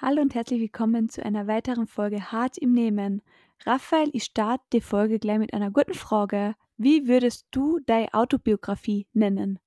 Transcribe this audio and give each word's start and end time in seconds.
Hallo 0.00 0.22
und 0.22 0.34
herzlich 0.34 0.60
willkommen 0.60 1.08
zu 1.08 1.24
einer 1.24 1.46
weiteren 1.46 1.86
Folge 1.86 2.30
Hart 2.30 2.56
im 2.58 2.72
Nehmen. 2.72 3.22
Raphael, 3.66 4.08
ich 4.12 4.24
starte 4.24 4.64
die 4.72 4.80
Folge 4.80 5.18
gleich 5.18 5.38
mit 5.38 5.52
einer 5.52 5.70
guten 5.70 5.94
Frage. 5.94 6.54
Wie 6.76 7.08
würdest 7.08 7.46
du 7.50 7.80
deine 7.84 8.12
Autobiografie 8.14 9.08
nennen? 9.12 9.58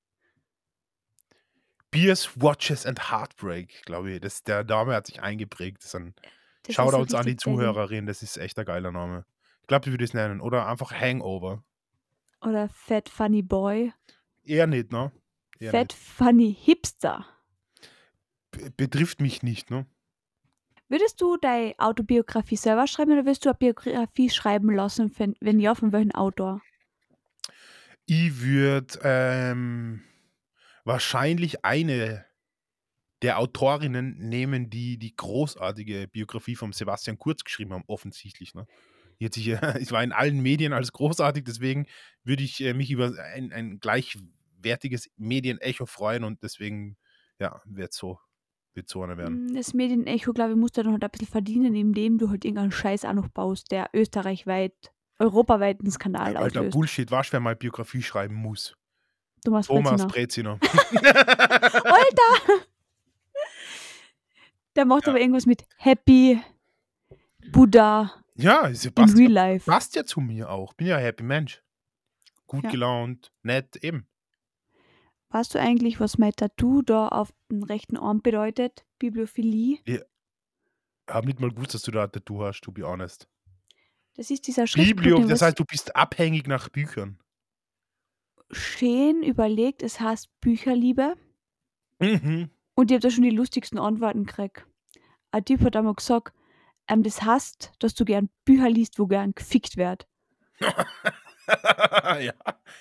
Beers, 1.92 2.42
Watches 2.42 2.86
and 2.86 3.12
Heartbreak, 3.12 3.84
glaube 3.86 4.12
ich. 4.14 4.22
Das, 4.22 4.44
der 4.44 4.64
Name 4.64 4.96
hat 4.96 5.08
sich 5.08 5.22
eingeprägt. 5.22 5.80
Das 5.80 5.88
ist 5.88 5.96
ein 5.96 6.16
Das 6.64 6.76
Shoutouts 6.76 7.14
an 7.14 7.24
die 7.26 7.32
richtig 7.32 7.44
Berlin. 7.44 7.60
Zuhörerin. 7.60 8.06
Das 8.06 8.24
ist 8.24 8.38
echt 8.38 8.58
ein 8.58 8.66
geiler 8.66 8.92
Name. 8.92 9.26
Ich 9.62 9.68
glaube, 9.68 9.88
ich 9.88 9.92
würde 9.92 10.06
es 10.06 10.14
nennen. 10.14 10.40
Oder 10.40 10.68
einfach 10.68 10.94
Hangover. 10.94 11.64
Oder 12.42 12.70
Fat 12.70 13.10
Funny 13.10 13.42
Boy? 13.42 13.94
Eher 14.44 14.68
nicht, 14.68 14.94
ne? 14.94 15.12
Eher 15.60 15.72
Fat 15.72 15.92
Funny 15.92 16.56
Hipster? 16.58 17.18
nicht. 17.20 17.30
B- 18.52 18.70
Betrifft 18.78 19.20
mich 19.20 19.44
nicht, 19.44 19.70
ne? 19.70 19.86
Würdest 20.92 21.22
du 21.22 21.38
deine 21.38 21.74
Autobiografie 21.78 22.58
selber 22.58 22.86
schreiben 22.86 23.14
oder 23.14 23.24
würdest 23.24 23.46
du 23.46 23.50
eine 23.50 23.58
Biografie 23.58 24.30
schreiben 24.30 24.76
lassen? 24.76 25.10
Wenn, 25.40 25.60
ja, 25.62 25.74
von 25.74 25.94
welchem 25.94 26.12
Autor? 26.12 26.62
Ich 28.08 28.42
würde 28.42 29.00
ähm, 29.02 30.02
wahrscheinlich 30.84 31.64
eine 31.64 32.26
der 33.22 33.40
Autorinnen 33.40 34.18
nehmen, 34.18 34.70
die 34.70 34.98
die 34.98 35.16
großartige 35.16 36.10
Biografie 36.10 36.58
von 36.58 36.74
Sebastian 36.74 37.18
Kurz 37.18 37.46
geschrieben 37.46 37.72
haben, 37.72 37.86
offensichtlich. 37.88 38.54
Ne? 38.54 38.68
Sich, 39.18 39.48
äh, 39.48 39.80
ich 39.80 39.94
war 39.94 40.04
in 40.04 40.12
allen 40.12 40.42
Medien 40.42 40.74
als 40.74 40.92
großartig, 40.92 41.46
deswegen 41.46 41.86
würde 42.26 42.44
ich 42.44 42.60
äh, 42.60 42.74
mich 42.74 42.92
über 42.92 43.14
ein, 43.34 43.54
ein 43.54 43.80
gleichwertiges 43.80 45.10
Medienecho 45.16 45.86
freuen 45.86 46.26
und 46.26 46.44
deswegen, 46.44 46.98
ja, 47.40 47.62
wird 47.64 47.94
so, 47.94 48.20
einer 48.76 49.18
werden. 49.18 49.48
Mm, 49.48 49.56
Das 49.56 49.74
Medienecho, 49.74 50.34
glaube 50.34 50.52
ich, 50.52 50.58
muss 50.58 50.72
da 50.72 50.84
noch 50.84 50.92
halt 50.94 51.04
ein 51.04 51.10
bisschen 51.12 51.28
verdienen, 51.28 51.76
indem 51.76 52.18
du 52.18 52.30
halt 52.30 52.46
irgendeinen 52.46 52.72
Scheiß 52.72 53.06
auch 53.06 53.14
noch 53.14 53.28
baust, 53.30 53.72
der 53.72 53.90
österreichweit, 53.94 54.74
europaweit 55.20 55.82
einen 55.82 55.92
Skandal 55.92 56.38
Alter, 56.38 56.60
auslöst. 56.62 56.74
Bullshit, 56.74 57.12
was, 57.12 57.32
wer 57.34 57.40
mal 57.40 57.56
Biografie 57.56 58.02
schreiben 58.02 58.36
muss. 58.36 58.76
Thomas 59.44 59.68
Thomas 59.68 60.06
Breziner. 60.08 60.58
Breziner. 60.58 61.04
Alter! 61.84 62.64
Der 64.76 64.86
macht 64.86 65.06
Ja. 65.06 65.10
aber 65.12 65.20
irgendwas 65.20 65.46
mit 65.46 65.66
Happy, 65.78 66.42
Buddha, 67.52 68.12
ja, 68.36 68.68
in 68.68 68.76
Sebastian 68.76 69.18
Real 69.20 69.32
Life. 69.32 69.70
passt 69.70 69.96
ja 69.96 70.06
zu 70.06 70.22
mir 70.22 70.50
auch. 70.50 70.74
Bin 70.74 70.88
ja 70.88 70.96
ein 70.98 71.04
happy 71.04 71.24
Mensch. 71.24 71.62
Gut 72.48 72.64
Ja. 72.66 72.70
gelaunt, 72.72 73.32
nett, 73.44 73.76
eben. 73.78 74.08
Weißt 75.32 75.56
du 75.56 75.60
eigentlich, 75.60 76.00
was 76.00 76.18
mein 76.18 76.34
Tattoo 76.34 76.82
da 76.82 77.08
auf 77.08 77.34
dem 77.50 77.64
rechten 77.64 77.98
Arm 77.98 78.22
bedeutet? 78.22 78.86
Bibliophilie. 79.00 79.80
Hab 81.10 81.26
nicht 81.26 81.40
mal 81.40 81.50
gewusst, 81.50 81.74
dass 81.74 81.84
du 81.84 81.92
da 81.92 82.04
ein 82.04 82.12
Tattoo 82.12 82.44
hast, 82.44 82.62
to 82.62 82.72
be 82.72 82.84
honest. 82.84 83.28
Das 84.16 84.30
ist 84.30 84.46
dieser 84.48 84.68
Schriftbild, 84.68 84.98
Biblio, 84.98 85.18
den 85.20 85.30
das 85.30 85.42
heißt, 85.42 85.58
du 85.58 85.64
bist 85.64 85.96
abhängig 85.96 86.48
nach 86.48 86.68
Büchern. 86.70 87.18
schön 88.52 89.24
überlegt, 89.24 89.82
es 89.84 90.02
heißt 90.02 90.30
Bücherliebe. 90.42 91.16
Mhm. 92.00 92.50
Und 92.76 92.92
ich 92.92 92.96
habe 92.96 93.02
da 93.02 93.10
schon 93.10 93.24
die 93.24 93.30
lustigsten 93.30 93.80
Antworten 93.80 94.26
gekriegt. 94.26 94.66
Ein 95.32 95.46
Typ 95.46 95.62
hat 95.62 95.78
einmal 95.78 95.94
gesagt, 95.94 96.36
ähm, 96.88 97.04
das 97.04 97.22
heißt, 97.22 97.72
dass 97.80 97.94
du 97.94 98.04
gern 98.04 98.30
Bücher 98.44 98.70
liest, 98.70 99.00
wo 99.00 99.08
gern 99.08 99.34
gefickt 99.34 99.78
wird. 99.78 100.08
ja. 102.22 102.34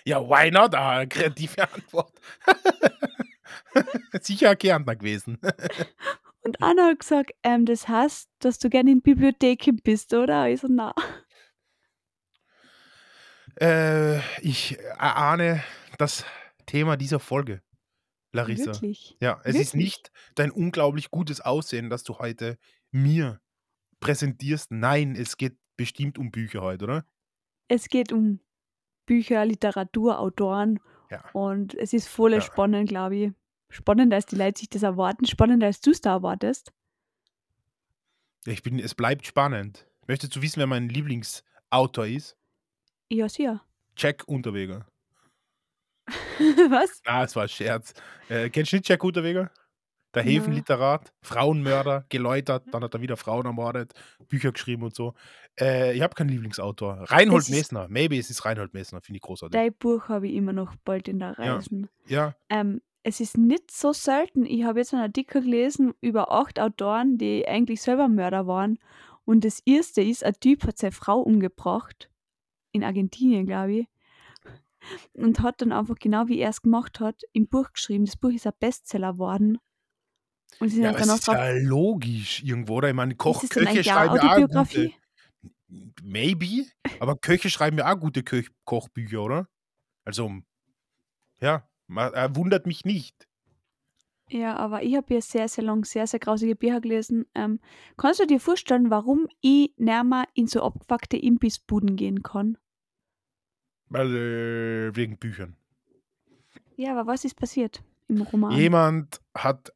ja, 0.05 0.21
why 0.21 0.51
not? 0.51 0.75
Ah, 0.75 1.05
kreative 1.07 1.63
Antwort. 1.73 2.13
Sicher 4.21 4.57
Kärntner 4.57 4.97
gewesen. 4.97 5.39
Und 6.43 6.63
einer 6.63 6.87
hat 6.87 7.01
gesagt, 7.01 7.33
ähm, 7.43 7.67
das 7.67 7.87
heißt, 7.87 8.31
dass 8.39 8.59
du 8.59 8.71
gern 8.71 8.89
in 8.89 9.03
Bibliotheken 9.03 9.77
bist, 9.83 10.15
oder? 10.15 10.49
Ich 10.49 10.61
so, 10.61 10.69
na. 10.69 10.95
äh, 13.61 14.19
ich 14.41 14.79
erahne 14.79 15.63
das 15.99 16.25
Thema 16.65 16.97
dieser 16.97 17.21
Folge, 17.21 17.61
Larissa. 18.33 18.73
Wirklich. 18.73 19.17
Ja, 19.21 19.41
es 19.45 19.55
ist 19.55 19.75
Wirklich? 19.75 19.85
nicht 19.85 20.13
dein 20.35 20.51
unglaublich 20.51 21.11
gutes 21.11 21.43
Aussehen, 21.43 21.91
das 21.91 22.05
du 22.05 22.19
heute 22.19 22.59
mir 22.91 23.41
präsentierst. 24.01 24.71
Nein, 24.71 25.15
es 25.15 25.37
geht 25.37 25.59
bestimmt 25.77 26.19
um 26.19 26.31
Bücher 26.31 26.63
heute, 26.63 26.85
oder? 26.85 27.05
Es 27.69 27.89
geht 27.89 28.13
um 28.13 28.41
Bücher, 29.11 29.45
Literatur, 29.45 30.21
Autoren 30.21 30.79
Ja. 31.11 31.25
und 31.33 31.75
es 31.75 31.93
ist 31.93 32.07
voll 32.07 32.35
Ja. 32.35 32.41
spannend, 32.41 32.89
glaube 32.89 33.17
ich. 33.17 33.33
Spannender, 33.69 34.15
als 34.15 34.27
die 34.27 34.37
Leute 34.37 34.61
sich 34.61 34.69
das 34.69 34.85
erwarten, 34.85 35.27
spannender, 35.27 35.67
als 35.67 35.81
du 35.81 35.91
es 35.91 36.01
da 36.01 36.13
erwartest. 36.13 36.73
Ich 38.47 38.63
bin, 38.63 38.79
es 38.79 38.95
bleibt 38.95 39.27
spannend. 39.27 39.87
Möchtest 40.07 40.37
du 40.37 40.43
wissen, 40.43 40.61
wer 40.61 40.69
mein 40.69 40.89
Lieblingsautor 40.89 42.07
ist? 42.07 42.37
Ja, 43.11 43.29
sicher. 43.29 43.63
Jack 43.97 44.23
Unterweger. 44.29 44.87
Was? 46.71 47.01
Ah, 47.05 47.25
es 47.25 47.35
war 47.35 47.43
ein 47.45 47.49
Scherz. 47.49 47.93
Äh, 48.29 48.49
kennst 48.51 48.71
du 48.73 48.77
nicht 48.77 48.89
Jack 48.89 49.03
Unterweger? 49.03 49.51
Der. 50.15 50.23
Häfenliterat, 50.25 51.13
Frauenmörder, 51.23 52.05
geläutert, 52.09 52.65
dann 52.73 52.83
hat 52.83 52.95
er 52.95 53.01
wieder 53.01 53.17
Frauen 53.17 53.47
ermordet, 53.47 53.93
Bücher 54.29 54.53
geschrieben 54.53 54.83
und 54.83 54.95
so. 54.95 55.15
Äh, 55.59 55.95
ich 55.95 56.03
habe 56.03 56.15
keinen 56.15 56.31
Lieblingsautor. 56.31 57.05
Reinhold 57.09 57.43
Das 57.43 57.51
Messner. 57.51 57.87
Maybe 57.89 58.19
es 58.19 58.31
ist 58.31 58.45
Reinhold 58.45 58.75
Messner, 58.75 59.01
finde 59.01 59.19
ich 59.19 59.23
großartig. 59.23 59.53
Dein 59.59 59.73
Buch 59.75 60.09
habe 60.09 60.27
ich 60.29 60.35
immer 60.35 60.53
noch 60.53 60.75
bald 60.85 61.07
in 61.09 61.19
der 61.21 61.37
Ja. 61.39 61.55
Reisen. 61.55 61.89
Ja, 62.07 62.35
Ähm, 62.49 62.81
es 63.03 63.21
ist 63.21 63.39
nicht 63.39 63.71
so 63.71 63.93
selten. 63.93 64.45
Ich 64.45 64.65
habe 64.65 64.81
jetzt 64.81 64.93
einen 64.93 65.03
Artikel 65.03 65.43
gelesen 65.43 65.95
über 66.01 66.31
acht 66.33 66.61
Autoren, 66.61 67.17
die 67.17 67.47
eigentlich 67.47 67.81
selber 67.81 68.09
Mörder 68.09 68.47
waren. 68.47 68.79
Und 69.25 69.45
das 69.45 69.61
erste 69.65 70.03
ist, 70.03 70.25
ein 70.25 70.35
Typ 70.41 70.65
hat 70.67 70.77
seine 70.77 70.93
Frau 70.93 71.21
umgebracht. 71.21 72.11
In 72.73 72.85
Argentinien, 72.85 73.47
glaube 73.47 73.73
ich. 73.73 73.87
Und 75.13 75.41
hat 75.41 75.61
dann 75.61 75.73
einfach 75.73 75.97
genau 75.97 76.29
wie 76.29 76.39
er 76.41 76.51
es 76.51 76.63
gemacht 76.63 77.01
hat, 77.01 77.23
im 77.33 77.49
Buch 77.49 77.73
geschrieben. 77.73 78.07
Das 78.07 78.17
Buch 78.17 78.31
ist 78.31 78.47
ein 78.47 78.53
Bestseller 78.59 79.13
geworden. 79.15 79.59
Und 80.61 80.69
sie 80.69 80.77
sind 80.77 80.85
ja 80.85 80.91
es 80.93 80.99
danach 80.99 81.15
ist 81.17 81.27
drauf. 81.27 81.35
ja 81.35 81.53
logisch 81.53 82.43
irgendwo, 82.43 82.77
oder? 82.77 82.89
Ich 82.89 82.95
meine, 82.95 83.15
Koch, 83.17 83.43
Köche 83.49 83.83
schreiben 83.83 84.15
ja 84.17 84.21
auch 84.21 84.21
gute, 84.21 84.31
Autobiografie? 84.31 84.95
Maybe, 86.03 86.67
aber 87.01 87.17
Köche 87.17 87.51
schreiben 87.51 87.79
ja 87.79 87.93
auch 87.93 87.99
gute 87.99 88.23
Köch 88.23 88.51
Kochbücher, 88.65 89.23
oder? 89.23 89.49
Also, 90.05 90.31
ja, 91.41 91.67
er 91.89 92.37
wundert 92.37 92.67
mich 92.67 92.85
nicht. 92.85 93.27
Ja, 94.29 94.55
aber 94.57 94.83
ich 94.83 94.95
habe 94.95 95.15
ja 95.15 95.21
sehr, 95.21 95.49
sehr 95.49 95.65
lang 95.65 95.85
sehr, 95.85 96.07
sehr 96.07 96.21
grausige 96.21 96.55
Bücher 96.55 96.81
gelesen. 96.81 97.27
Ähm, 97.35 97.59
kannst 97.97 98.21
du 98.21 98.27
dir 98.27 98.39
vorstellen, 98.39 98.91
warum 98.91 99.27
ich 99.41 99.73
näher 99.77 100.05
mal 100.05 100.27
in 100.35 100.47
so 100.47 100.63
abgefuckte 100.63 101.17
Imbissbuden 101.17 101.97
gehen 101.97 102.23
kann? 102.23 102.57
Weil, 103.89 104.15
äh, 104.15 104.95
wegen 104.97 105.19
Büchern. 105.19 105.57
Ja, 106.77 106.93
aber 106.93 107.11
was 107.11 107.25
ist 107.25 107.35
passiert 107.35 107.83
im 108.09 108.23
Roman? 108.23 108.53
Jemand 108.53 109.21
hat 109.35 109.73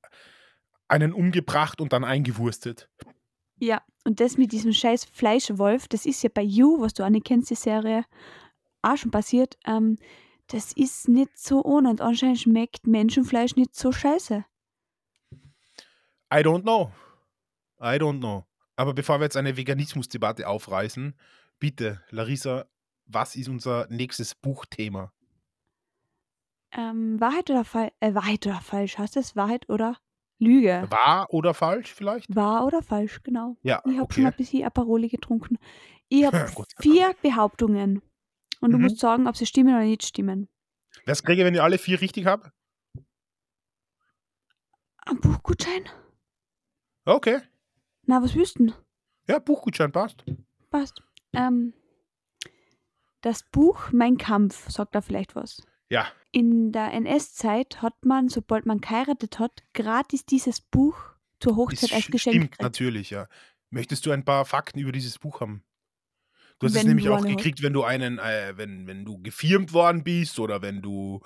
einen 0.89 1.13
umgebracht 1.13 1.81
und 1.81 1.93
dann 1.93 2.05
eingewurstet. 2.05 2.89
Ja, 3.59 3.83
und 4.05 4.21
das 4.21 4.37
mit 4.37 4.53
diesem 4.53 4.73
scheiß 4.73 5.05
Fleischwolf, 5.07 5.89
das 5.89 6.07
ist 6.07 6.23
ja 6.23 6.31
bei 6.33 6.43
You, 6.43 6.81
was 6.81 6.95
du 6.95 7.05
auch 7.05 7.11
nicht 7.11 7.27
kennst, 7.27 7.51
die 7.51 7.55
Serie, 7.55 8.05
auch 8.83 8.97
schon 8.97 9.11
passiert. 9.11 9.57
Ähm, 9.67 9.97
das 10.49 10.73
ist 10.73 11.09
nicht 11.09 11.39
so 11.39 11.65
ohne 11.65 11.89
und 11.89 12.01
anscheinend 12.01 12.41
schmeckt 12.41 12.87
Menschenfleisch 12.87 13.57
nicht 13.57 13.75
so 13.75 13.93
scheiße. 13.93 14.45
I 16.33 16.39
don't 16.39 16.63
know. 16.63 16.93
I 17.81 17.97
don't 17.97 18.19
know. 18.19 18.45
Aber 18.77 18.93
bevor 18.93 19.21
wir 19.21 19.25
jetzt 19.25 19.37
eine 19.37 19.57
Veganismusdebatte 19.57 20.49
aufreißen, 20.49 21.15
bitte, 21.59 22.03
Larissa, 22.11 22.67
was 23.07 23.37
ist 23.37 23.49
unser 23.49 23.87
nächstes 23.89 24.35
Buchthema? 24.35 25.13
Ähm, 26.73 27.21
Wahrheit 27.21 27.51
oder 27.51 27.65
falsch? 27.65 27.93
Äh, 28.01 28.15
Wahrheit 28.15 28.47
oder 28.47 28.61
falsch? 28.61 28.99
Heißt 28.99 29.17
das 29.17 29.37
Wahrheit 29.37 29.69
oder 29.69 29.97
Lüge? 30.39 30.87
Wahr 30.91 31.27
oder 31.31 31.55
falsch 31.55 31.93
vielleicht? 31.95 32.35
Wahr 32.35 32.67
oder 32.67 32.83
falsch, 32.83 33.23
genau. 33.23 33.57
Ja, 33.63 33.83
Ich 33.87 33.99
habe 33.99 34.13
schon 34.13 34.25
okay. 34.25 34.33
ein 34.33 34.37
bisschen 34.37 34.65
Aperoli 34.65 35.09
getrunken. 35.09 35.59
Ich 36.09 36.25
habe 36.27 36.47
vier 36.81 37.15
Behauptungen. 37.23 38.03
Und 38.61 38.71
du 38.73 38.79
Mhm. 38.79 38.85
musst 38.85 38.99
sagen, 38.99 39.27
ob 39.27 39.37
sie 39.37 39.47
stimmen 39.47 39.75
oder 39.75 39.85
nicht 39.85 40.05
stimmen. 40.05 40.49
Was 41.07 41.23
kriege 41.23 41.43
ich, 41.43 41.47
wenn 41.47 41.55
ich 41.55 41.63
alle 41.63 41.79
vier 41.79 42.01
richtig 42.01 42.27
habe? 42.27 42.51
Ein 45.07 45.21
Buchgutschein? 45.21 45.85
Okay. 47.05 47.41
Na, 48.07 48.23
was 48.23 48.35
wüssten? 48.35 48.73
Ja, 49.29 49.39
Buchgutschein 49.39 49.93
passt. 49.93 50.25
Passt. 50.71 51.03
Ähm, 51.33 51.75
das 53.21 53.43
Buch 53.43 53.91
Mein 53.93 54.17
Kampf, 54.19 54.69
sagt 54.71 54.95
da 54.95 55.01
vielleicht 55.01 55.35
was. 55.35 55.63
Ja. 55.91 56.07
In 56.35 56.73
der 56.73 56.93
NS-Zeit 56.93 57.81
hat 57.81 58.05
man, 58.05 58.29
sobald 58.29 58.67
man 58.67 58.81
geheiratet 58.81 59.39
hat, 59.39 59.63
gratis 59.73 60.27
dieses 60.27 60.61
Buch 60.61 60.97
zur 61.39 61.55
Hochzeit 61.57 61.93
als 61.93 62.05
sch- 62.07 62.11
Geschenk 62.13 62.35
stimmt 62.35 62.51
gekriegt. 62.53 62.63
natürlich, 62.63 63.11
ja. 63.11 63.29
Möchtest 63.71 64.05
du 64.05 64.11
ein 64.11 64.25
paar 64.25 64.45
Fakten 64.45 64.81
über 64.81 64.91
dieses 64.91 65.19
Buch 65.19 65.41
haben? 65.41 65.63
Du 66.59 66.67
hast 66.67 66.73
es 66.75 66.81
Wenn 66.81 66.89
nämlich 66.89 67.07
du 67.07 67.15
auch 67.15 67.25
gekriegt, 67.25 67.63
wenn 67.63 67.73
du 67.73 67.85
einen, 67.85 68.19
äh, 68.19 68.55
wenn, 68.57 68.87
wenn 68.87 69.05
du 69.05 69.21
gefirmt 69.23 69.73
worden 69.73 70.03
bist 70.03 70.39
oder 70.41 70.61
wenn 70.63 70.83
du 70.83 71.21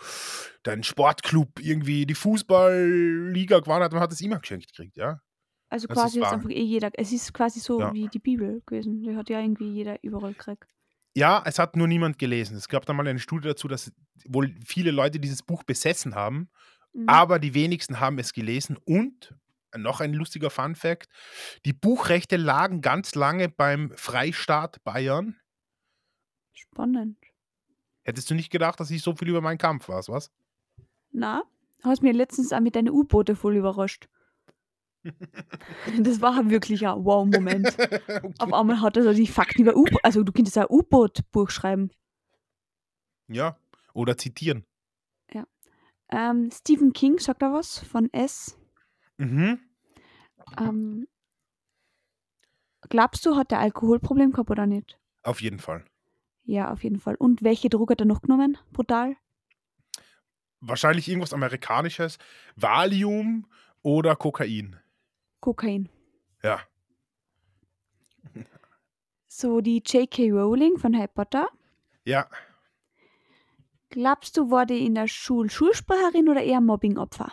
deinen 0.62 0.82
Sportclub 0.82 1.58
irgendwie 1.60 2.04
die 2.06 2.14
Fußballliga 2.14 3.60
gewonnen 3.60 3.84
hat, 3.84 3.92
man 3.92 4.00
hat 4.00 4.12
es 4.12 4.20
immer 4.20 4.38
geschenkt 4.40 4.68
gekriegt, 4.74 4.96
ja. 4.96 5.20
Also 5.70 5.86
Das 5.86 5.96
quasi 5.96 6.20
wahr. 6.20 6.32
einfach 6.32 6.50
eh 6.50 6.62
jeder. 6.62 6.90
Es 6.94 7.12
ist 7.12 7.32
quasi 7.34 7.60
so 7.60 7.80
Ja. 7.80 7.92
wie 7.92 8.08
die 8.08 8.18
Bibel 8.18 8.62
gewesen. 8.66 9.02
Die 9.02 9.14
hat 9.16 9.28
ja 9.28 9.40
irgendwie 9.40 9.70
jeder 9.70 10.02
überall 10.02 10.32
gekriegt. 10.32 10.66
Ja, 11.18 11.42
es 11.44 11.58
hat 11.58 11.74
nur 11.74 11.88
niemand 11.88 12.16
gelesen. 12.18 12.56
Es 12.56 12.68
gab 12.68 12.86
da 12.86 12.92
mal 12.92 13.08
eine 13.08 13.18
Studie 13.18 13.48
dazu, 13.48 13.66
dass 13.66 13.90
wohl 14.24 14.54
viele 14.64 14.92
Leute 14.92 15.18
dieses 15.18 15.42
Buch 15.42 15.64
besessen 15.64 16.14
haben, 16.14 16.48
Mhm. 16.92 17.08
aber 17.08 17.40
die 17.40 17.54
wenigsten 17.54 17.98
haben 17.98 18.18
es 18.20 18.32
gelesen. 18.32 18.78
Und 18.84 19.34
noch 19.76 20.00
ein 20.00 20.12
lustiger 20.14 20.48
Fun 20.48 20.76
Fact: 20.76 21.08
Die 21.64 21.72
Buchrechte 21.72 22.36
lagen 22.36 22.82
ganz 22.82 23.16
lange 23.16 23.48
beim 23.48 23.90
Freistaat 23.96 24.82
Bayern. 24.84 25.34
Spannend. 26.52 27.18
Hättest 28.04 28.30
du 28.30 28.34
nicht 28.36 28.50
gedacht, 28.50 28.78
dass 28.78 28.90
ich 28.92 29.02
so 29.02 29.14
viel 29.16 29.28
über 29.28 29.40
meinen 29.40 29.58
Kampf 29.58 29.88
weiß, 29.88 30.08
was? 30.08 30.30
Na, 31.10 31.42
hast 31.82 32.02
mir 32.02 32.12
letztens 32.12 32.52
auch 32.52 32.60
mit 32.60 32.76
deinen 32.76 32.90
U-Boote 32.90 33.34
voll 33.34 33.56
überrascht. 33.56 34.08
Das 36.00 36.20
war 36.20 36.50
wirklich 36.50 36.86
ein 36.86 37.04
Wow-Moment. 37.04 37.76
Auf 38.38 38.52
einmal 38.52 38.80
hat 38.80 38.96
er 38.96 39.04
so 39.04 39.12
die 39.12 39.26
Fakten 39.26 39.62
über 39.62 39.76
U-Boot. 39.76 40.04
Also, 40.04 40.22
du 40.22 40.32
könntest 40.32 40.58
ein 40.58 40.66
U-Boot-Buch 40.68 41.50
schreiben. 41.50 41.90
ja, 43.28 43.56
oder 43.94 44.16
zitieren. 44.16 44.64
Ähm, 46.10 46.50
Stephen 46.52 46.92
King 46.92 47.18
sagt 47.18 47.42
da 47.42 47.52
was 47.52 47.78
von 47.78 48.12
S. 48.12 48.58
Mhm. 49.18 49.60
Ähm, 50.58 51.06
glaubst 52.88 53.26
du, 53.26 53.36
hat 53.36 53.52
er 53.52 53.60
Alkoholproblem 53.60 54.32
gehabt 54.32 54.50
oder 54.50 54.66
nicht? 54.66 54.98
Auf 55.22 55.42
jeden 55.42 55.58
Fall. 55.58 55.84
Ja, 56.44 56.72
auf 56.72 56.82
jeden 56.82 56.98
Fall. 56.98 57.14
Und 57.16 57.42
welche 57.42 57.68
Droge 57.68 57.92
hat 57.92 58.00
er 58.00 58.06
noch 58.06 58.22
genommen? 58.22 58.56
Brutal? 58.72 59.16
Wahrscheinlich 60.60 61.08
irgendwas 61.08 61.34
Amerikanisches. 61.34 62.18
Valium 62.56 63.46
oder 63.82 64.16
Kokain. 64.16 64.76
Kokain. 65.40 65.88
Ja. 66.42 66.60
So, 69.26 69.60
die 69.60 69.82
J.K. 69.84 70.30
Rowling 70.30 70.78
von 70.78 70.96
Harry 70.96 71.08
Potter. 71.08 71.48
Ja. 72.04 72.28
Glaubst 73.90 74.36
du, 74.36 74.50
war 74.50 74.66
die 74.66 74.84
in 74.84 74.94
der 74.94 75.06
Schule 75.08 75.48
Schulsprecherin 75.50 76.28
oder 76.28 76.42
eher 76.42 76.60
Mobbingopfer? 76.60 77.32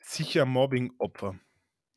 Sicher 0.00 0.44
Mobbing-Opfer. 0.44 1.38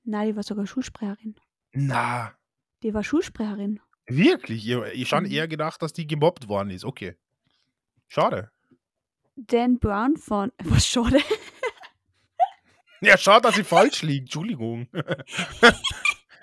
Nein, 0.03 0.27
die 0.29 0.35
war 0.35 0.43
sogar 0.43 0.65
Schulsprecherin. 0.65 1.35
Na, 1.73 2.33
Die 2.81 2.93
war 2.93 3.03
Schulsprecherin. 3.03 3.79
wirklich? 4.07 4.67
Ich, 4.67 4.77
ich 4.93 5.07
schon 5.09 5.25
Mhm. 5.25 5.31
eher 5.31 5.47
gedacht, 5.47 5.81
dass 5.81 5.93
die 5.93 6.07
gemobbt 6.07 6.47
worden 6.47 6.71
ist. 6.71 6.83
Okay. 6.85 7.15
Schade. 8.07 8.51
Dan 9.35 9.77
Brown 9.79 10.17
von. 10.17 10.51
Was 10.63 10.87
schade. 10.87 11.19
Ja, 13.01 13.17
schade, 13.17 13.41
dass 13.43 13.55
sie 13.55 13.63
falsch 13.63 14.01
liegt. 14.03 14.25
Entschuldigung. 14.25 14.87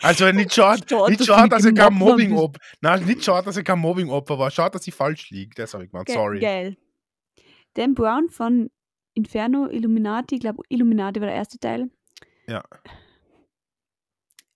Also 0.03 0.31
nicht 0.31 0.53
schade, 0.53 0.83
nicht 1.09 1.25
schade 1.25 1.49
dass 1.49 1.63
sie 1.63 1.73
kein 1.73 1.99
worden 1.99 1.99
Mobbing-Opfer 1.99 2.61
Nein, 2.83 3.07
nicht 3.07 3.25
schade, 3.25 3.47
dass 3.47 3.55
sie 3.55 3.65
kein 3.65 3.79
Mobbing-Opfer 3.79 4.39
war. 4.39 4.51
Schade, 4.51 4.73
dass 4.73 4.85
sie 4.85 4.91
falsch 4.91 5.31
liegt. 5.31 5.59
Das 5.59 5.73
habe 5.73 5.85
ich 5.85 5.91
gemeint. 5.91 6.07
Ge- 6.07 6.15
Sorry. 6.15 6.39
Geil. 6.39 6.77
Dan 7.75 7.95
Brown 7.95 8.29
von 8.29 8.71
Inferno, 9.15 9.69
Illuminati, 9.69 10.35
ich 10.35 10.43
glaube, 10.43 10.63
Illuminati 10.69 11.19
war 11.21 11.29
der 11.29 11.37
erste 11.37 11.59
Teil. 11.59 11.91
Ja. 12.47 12.63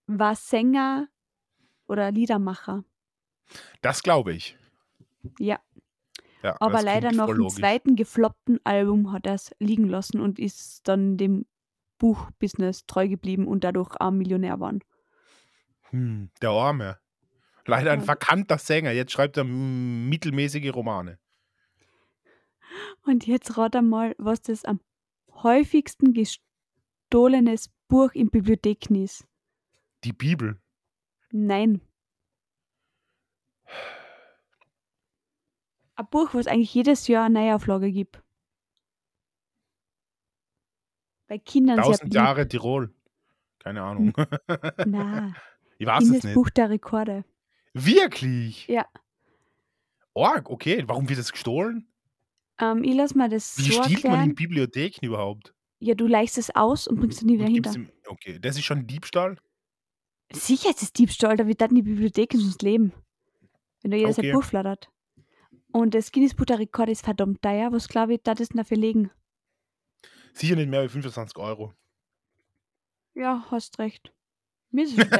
War 0.07 0.35
Sänger 0.37 1.09
oder 1.87 2.11
Liedermacher. 2.13 2.85
Das 3.81 4.03
glaube 4.03 4.35
ich. 4.35 4.59
Ja. 5.39 5.59
Ja, 6.43 6.57
Aber 6.61 6.83
leider 6.83 7.13
noch 7.13 7.29
im 7.29 7.49
zweiten 7.49 7.97
gefloppten 7.97 8.61
Album 8.65 9.13
hat 9.13 9.27
er 9.27 9.35
es 9.35 9.55
liegen 9.59 9.89
lassen 9.89 10.21
und 10.21 10.39
ist 10.39 10.87
dann 10.89 11.17
dem 11.17 11.47
Buchbusiness 12.01 12.87
treu 12.87 13.07
geblieben 13.07 13.47
und 13.47 13.63
dadurch 13.63 13.95
auch 14.01 14.11
Millionär 14.11 14.55
geworden. 14.55 14.81
Hm, 15.91 16.31
der 16.43 16.51
Arme. 16.51 16.99
Leider 17.67 17.93
ein 17.93 18.01
verkannter 18.01 18.59
Sänger. 18.59 18.91
Jetzt 18.91 19.13
schreibt 19.13 19.37
er 19.37 19.45
mittelmäßige 19.45 20.75
Romane. 20.75 21.21
Und 23.05 23.27
jetzt 23.27 23.57
rat 23.57 23.77
einmal, 23.77 24.15
was 24.19 24.43
das 24.43 24.65
am 24.65 24.81
häufigsten 25.33 26.13
gestohlenes 26.15 27.71
Buch 27.87 28.13
in 28.13 28.31
Bibliotheken 28.31 28.95
ist. 28.97 29.27
Die 30.05 30.13
Bibel. 30.13 30.61
Nein. 31.31 31.81
Ein 35.95 36.07
Buch, 36.11 36.31
was 36.33 36.47
eigentlich 36.47 36.75
jedes 36.75 37.09
Jahr 37.09 37.27
eine 37.27 37.41
Neuauflage 37.41 37.93
gibt. 37.93 38.23
Bei 41.31 41.39
Kindern 41.39 41.77
sehr 41.77 41.85
Tausend 41.85 42.01
beliebt. 42.01 42.15
Jahre 42.17 42.49
Tirol. 42.49 42.93
Keine 43.61 43.83
Ahnung. 43.83 44.13
Na, 44.85 45.33
ich 45.79 45.87
weiß 45.87 46.03
es 46.03 46.25
nicht. 46.25 46.35
Buch 46.35 46.51
der 46.51 46.71
Rekorde. 46.71 47.25
Wirklich? 47.73 48.67
Ja. 48.67 48.85
Org, 50.13 50.51
okay. 50.51 50.83
Warum 50.89 51.09
wird 51.09 51.21
das 51.21 51.31
gestohlen? 51.31 51.87
Ähm, 52.59 52.83
ich 52.83 52.97
lass 52.97 53.15
mal 53.15 53.29
das 53.29 53.57
Wie 53.59 53.71
so 53.71 53.81
stiehlt 53.85 54.03
man 54.03 54.31
in 54.31 54.35
Bibliotheken 54.35 55.07
überhaupt? 55.07 55.55
Ja, 55.79 55.95
du 55.95 56.09
leihst 56.09 56.37
es 56.37 56.53
aus 56.57 56.89
und 56.89 56.99
bringst 56.99 57.19
es 57.19 57.25
nie 57.25 57.39
wieder 57.39 57.47
hinter. 57.47 57.77
im, 57.77 57.93
okay, 58.09 58.41
das 58.41 58.57
ist 58.57 58.65
schon 58.65 58.89
Diebstahl? 58.89 59.37
Sicher 60.33 60.71
ist 60.71 60.83
es 60.83 60.93
Diebstahl, 60.93 61.37
da 61.37 61.47
wird 61.47 61.61
dann 61.61 61.77
die 61.77 61.83
Bibliothek 61.83 62.33
sonst 62.33 62.63
leben. 62.63 62.93
Wenn 63.83 63.93
da 63.93 63.97
jeder 63.97 64.13
sein 64.13 64.25
Okay. 64.25 64.33
Buch 64.33 64.43
flattert. 64.43 64.91
Und 65.71 65.95
das 65.95 66.11
Guinness 66.11 66.35
Buch 66.35 66.47
der 66.47 66.59
Rekorde 66.59 66.91
ist 66.91 67.05
verdammt 67.05 67.41
teuer. 67.41 67.71
Was 67.71 67.87
glaube 67.87 68.15
ich, 68.15 68.21
da 68.25 68.35
das 68.35 68.49
dafür 68.49 68.79
legen? 68.79 69.13
Sicher 70.33 70.57
nicht 70.57 70.69
mehr 70.69 70.81
als 70.81 70.93
25 70.93 71.37
Euro. 71.39 71.75
Ja, 73.15 73.45
hast 73.51 73.79
recht. 73.79 74.13
Mir 74.73 74.85
ist 74.85 74.97
es. 74.97 74.99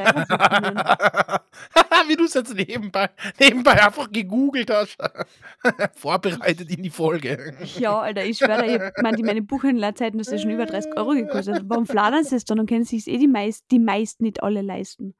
Wie 2.07 2.15
du 2.15 2.23
es 2.25 2.33
jetzt 2.33 2.53
nebenbei, 2.53 3.09
nebenbei 3.39 3.83
einfach 3.85 4.11
gegoogelt 4.11 4.69
hast. 4.69 4.97
Vorbereitet 5.95 6.69
in 6.69 6.83
die 6.83 6.89
Folge. 6.89 7.55
Ja, 7.77 7.99
Alter, 7.99 8.25
ich 8.25 8.37
schwöre, 8.37 8.65
ich 8.65 9.19
in 9.19 9.25
meinen 9.25 9.45
Buchhändlerzeiten 9.45 10.19
ist 10.19 10.31
das 10.31 10.41
schon 10.41 10.51
über 10.51 10.65
30 10.65 10.97
Euro 10.97 11.11
gekostet. 11.11 11.63
Warum 11.65 11.85
fladern 11.85 12.23
sie 12.23 12.35
es 12.35 12.45
dann? 12.45 12.57
Dann 12.57 12.65
können 12.65 12.85
sich 12.85 13.07
eh 13.07 13.17
die, 13.17 13.27
meist, 13.27 13.65
die 13.71 13.79
meisten 13.79 14.23
nicht 14.23 14.41
alle 14.41 14.61
leisten. 14.61 15.15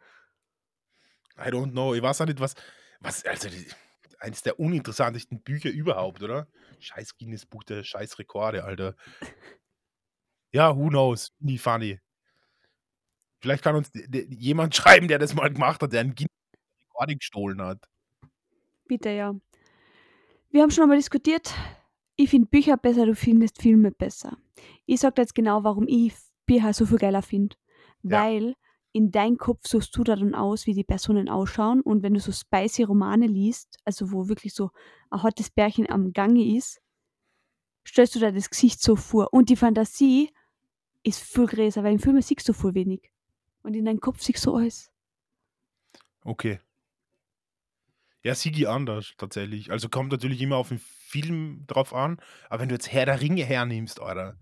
I 1.38 1.50
don't 1.50 1.72
know. 1.72 1.94
Ich 1.94 2.02
weiß 2.02 2.22
auch 2.22 2.26
nicht, 2.26 2.40
was. 2.40 2.56
was 3.00 3.26
also, 3.26 3.50
die, 3.50 3.66
eines 4.20 4.44
der 4.44 4.60
uninteressantesten 4.60 5.42
Bücher 5.42 5.70
überhaupt, 5.70 6.22
oder? 6.22 6.48
Scheiß 6.80 7.18
Guinness-Buch 7.18 7.64
der 7.64 7.84
scheiß 7.84 8.20
Rekorde, 8.20 8.64
Alter. 8.64 8.96
Ja, 10.52 10.76
who 10.76 10.90
knows? 10.90 11.32
Nie 11.40 11.58
funny. 11.58 12.00
Vielleicht 13.40 13.64
kann 13.64 13.76
uns 13.76 13.92
jemand 14.30 14.76
schreiben, 14.76 15.08
der 15.08 15.20
das 15.20 15.34
mal 15.34 15.52
gemacht 15.52 15.82
hat, 15.82 15.94
der 15.94 16.02
einen 16.02 16.16
Guinness-Rekorde 16.16 17.16
gestohlen 17.16 17.62
hat. 17.62 17.80
Bitte, 18.86 19.10
ja. 19.10 19.36
Wir 20.50 20.62
haben 20.62 20.72
schon 20.72 20.84
einmal 20.84 20.98
diskutiert. 20.98 21.54
Ich 22.18 22.30
finde 22.30 22.48
Bücher 22.48 22.78
besser, 22.78 23.06
du 23.06 23.16
findest 23.16 23.62
Filme 23.62 23.92
besser. 23.92 24.38
Ich 24.86 25.00
sag 25.00 25.16
dir 25.16 25.22
jetzt 25.22 25.34
genau, 25.34 25.64
warum 25.64 25.88
ich 25.88 26.14
Bücher 26.46 26.74
so 26.74 26.86
viel 26.86 26.98
geiler 26.98 27.22
finde. 27.22 27.56
Ja. 28.04 28.24
Weil 28.24 28.56
in 28.92 29.12
deinem 29.12 29.38
Kopf 29.38 29.68
suchst 29.68 29.96
du 29.96 30.04
da 30.04 30.16
dann 30.16 30.36
aus, 30.36 30.68
wie 30.68 30.74
die 30.74 30.84
Personen 30.84 31.30
ausschauen. 31.30 31.82
Und 31.82 32.04
wenn 32.04 32.14
du 32.14 32.20
so 32.20 32.32
spicy 32.32 32.84
Romane 32.84 33.28
liest, 33.28 33.80
also 33.86 34.12
wo 34.12 34.28
wirklich 34.28 34.54
so 34.54 34.72
ein 35.10 35.24
hartes 35.24 35.50
Bärchen 35.50 35.90
am 35.90 36.12
Gange 36.12 36.44
ist, 36.56 36.82
stellst 37.88 38.16
du 38.16 38.20
dir 38.20 38.34
das 38.34 38.50
Gesicht 38.50 38.82
so 38.82 38.96
vor. 38.96 39.30
Und 39.32 39.50
die 39.50 39.56
Fantasie 39.56 40.32
ist 41.04 41.22
viel 41.22 41.46
größer, 41.48 41.84
weil 41.84 41.94
im 41.94 42.00
Film 42.00 42.22
siehst 42.22 42.48
du 42.48 42.54
viel 42.54 42.74
wenig. 42.74 43.12
Und 43.64 43.76
in 43.76 43.86
deinem 43.86 44.00
Kopf 44.00 44.22
siehst 44.22 44.46
du 44.46 44.56
alles. 44.56 44.92
Okay. 46.24 46.60
Ja, 48.24 48.36
Sigi 48.36 48.68
anders, 48.68 49.14
tatsächlich. 49.18 49.72
Also 49.72 49.90
kommt 49.90 50.12
natürlich 50.12 50.42
immer 50.42 50.58
auf 50.58 50.70
den 50.70 50.80
Film 50.80 51.64
drauf 51.68 51.94
an, 51.94 52.20
aber 52.50 52.62
wenn 52.62 52.70
du 52.70 52.76
jetzt 52.76 52.92
Herr 52.92 53.06
der 53.06 53.20
Ringe 53.20 53.44
hernimmst, 53.44 54.00
Alter, 54.00 54.38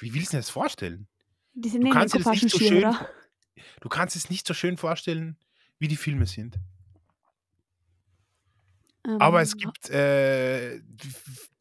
wie 0.00 0.14
willst 0.14 0.28
du 0.32 0.36
dir 0.36 0.40
das 0.40 0.50
vorstellen? 0.50 1.08
Die 1.54 1.68
sind 1.68 1.80
Du 1.80 1.84
nicht 1.84 1.94
kannst 1.94 2.14
dir 2.14 2.18
das 2.22 2.42
nicht 2.42 2.50
so 2.50 2.58
schön, 2.58 2.78
oder? 2.78 3.08
du 3.80 3.88
kannst 3.88 4.14
es 4.14 4.30
nicht 4.30 4.46
so 4.46 4.54
schön 4.54 4.76
vorstellen, 4.76 5.36
wie 5.78 5.88
die 5.88 5.96
Filme 5.96 6.26
sind. 6.26 6.58
Aber 9.18 9.40
es 9.42 9.54
Ähm, 9.54 9.58
gibt 9.58 9.90
äh, 9.90 10.80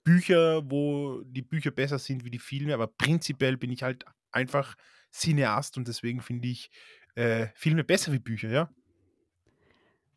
Bücher, 0.03 0.69
wo 0.69 1.21
die 1.25 1.41
Bücher 1.41 1.71
besser 1.71 1.99
sind 1.99 2.23
wie 2.25 2.29
die 2.31 2.39
Filme, 2.39 2.73
aber 2.73 2.87
prinzipiell 2.87 3.57
bin 3.57 3.71
ich 3.71 3.83
halt 3.83 4.05
einfach 4.31 4.75
Cineast 5.11 5.77
und 5.77 5.87
deswegen 5.87 6.21
finde 6.21 6.47
ich 6.47 6.69
äh, 7.15 7.47
Filme 7.55 7.83
besser 7.83 8.11
wie 8.13 8.19
Bücher, 8.19 8.49
ja. 8.49 8.69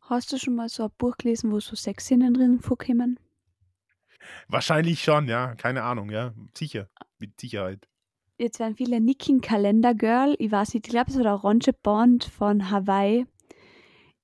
Hast 0.01 0.33
du 0.33 0.37
schon 0.37 0.55
mal 0.55 0.69
so 0.69 0.83
ein 0.83 0.91
Buch 0.97 1.15
gelesen, 1.17 1.51
wo 1.51 1.59
so 1.59 1.75
Sexszenen 1.75 2.33
drin 2.33 2.59
vorkommen? 2.59 3.19
Wahrscheinlich 4.47 5.03
schon, 5.03 5.27
ja, 5.27 5.55
keine 5.55 5.83
Ahnung, 5.83 6.09
ja, 6.09 6.33
sicher, 6.57 6.89
mit 7.19 7.39
Sicherheit. 7.39 7.87
Jetzt 8.37 8.59
werden 8.59 8.75
viele 8.75 8.99
Nicking 9.01 9.41
Kalender 9.41 9.93
Girl, 9.93 10.35
ich 10.39 10.51
weiß 10.51 10.73
nicht, 10.73 10.87
ich 10.87 10.91
glaube, 10.91 11.11
es 11.11 11.17
war 11.17 11.23
der 11.23 11.33
Orange 11.33 11.73
Bond 11.83 12.23
von 12.25 12.69
Hawaii. 12.71 13.25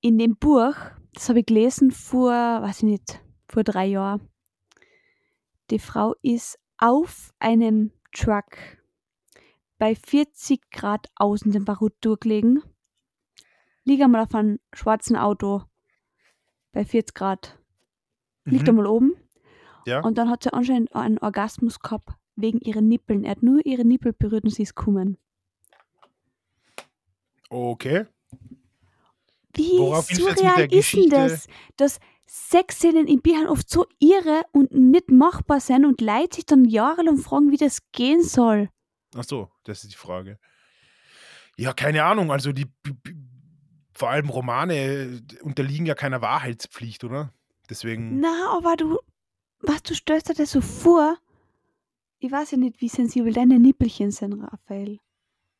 In 0.00 0.18
dem 0.18 0.36
Buch, 0.36 0.74
das 1.16 1.30
habe 1.30 1.40
ich 1.40 1.46
gelesen 1.46 1.90
vor, 1.90 2.30
weiß 2.30 2.78
ich 2.78 2.82
nicht, 2.82 3.24
vor 3.48 3.64
drei 3.64 3.86
Jahren. 3.86 4.28
Die 5.70 5.78
Frau 5.78 6.14
ist 6.20 6.58
auf 6.76 7.32
einem 7.38 7.90
Truck 8.12 8.58
bei 9.78 9.94
40 9.94 10.70
Grad 10.70 11.06
Außentemperatur 11.16 12.18
gelegen. 12.18 12.62
Lieg 13.84 14.02
einmal 14.02 14.22
auf 14.24 14.34
einem 14.34 14.60
schwarzen 14.74 15.16
Auto 15.16 15.62
bei 16.72 16.84
40 16.84 17.14
Grad. 17.14 17.58
Liegt 18.44 18.64
Mhm. 18.64 18.68
einmal 18.68 18.86
oben. 18.86 19.16
Ja. 19.86 20.00
Und 20.00 20.18
dann 20.18 20.28
hat 20.28 20.42
sie 20.42 20.52
anscheinend 20.52 20.94
einen 20.94 21.18
Orgasmus 21.18 21.80
gehabt 21.80 22.10
wegen 22.36 22.60
ihren 22.60 22.88
Nippeln. 22.88 23.24
Er 23.24 23.30
hat 23.30 23.42
nur 23.42 23.64
ihre 23.64 23.86
Nippel 23.86 24.12
berührt 24.12 24.44
und 24.44 24.50
sie 24.50 24.64
ist 24.64 24.76
gekommen. 24.76 25.16
Okay. 27.50 28.06
Wie 29.56 29.78
Worauf 29.78 30.08
du 30.08 30.16
surreal 30.16 30.72
ist 30.72 30.92
denn 30.92 31.08
das? 31.08 31.46
Dass 31.76 31.98
Sexszenen 32.26 33.06
in 33.06 33.22
Büchern 33.22 33.46
oft 33.46 33.70
so 33.70 33.86
irre 33.98 34.42
und 34.52 34.72
nicht 34.72 35.10
machbar 35.10 35.60
sind 35.60 35.84
und 35.84 36.00
Leute 36.00 36.36
sich 36.36 36.46
dann 36.46 36.64
jahrelang 36.64 37.18
fragen, 37.18 37.50
wie 37.50 37.56
das 37.56 37.78
gehen 37.92 38.22
soll. 38.22 38.68
Ach 39.14 39.24
so, 39.24 39.50
das 39.64 39.84
ist 39.84 39.92
die 39.92 39.96
Frage. 39.98 40.38
Ja, 41.56 41.72
keine 41.72 42.04
Ahnung. 42.04 42.30
Also 42.30 42.52
die 42.52 42.66
vor 43.94 44.10
allem 44.10 44.28
Romane 44.28 44.74
äh, 44.74 45.20
unterliegen 45.42 45.86
ja 45.86 45.94
keiner 45.94 46.20
Wahrheitspflicht, 46.20 47.04
oder? 47.04 47.32
Deswegen. 47.70 48.20
Na, 48.20 48.54
aber 48.56 48.76
du, 48.76 48.98
was 49.60 49.82
du 49.82 49.94
stellst 49.94 50.28
dir 50.28 50.34
das 50.34 50.50
so 50.50 50.60
vor? 50.60 51.16
Ich 52.18 52.30
weiß 52.30 52.52
ja 52.52 52.58
nicht, 52.58 52.80
wie 52.80 52.88
sensibel 52.88 53.32
deine 53.32 53.58
Nippelchen 53.58 54.10
sind, 54.10 54.34
Raphael. 54.42 55.00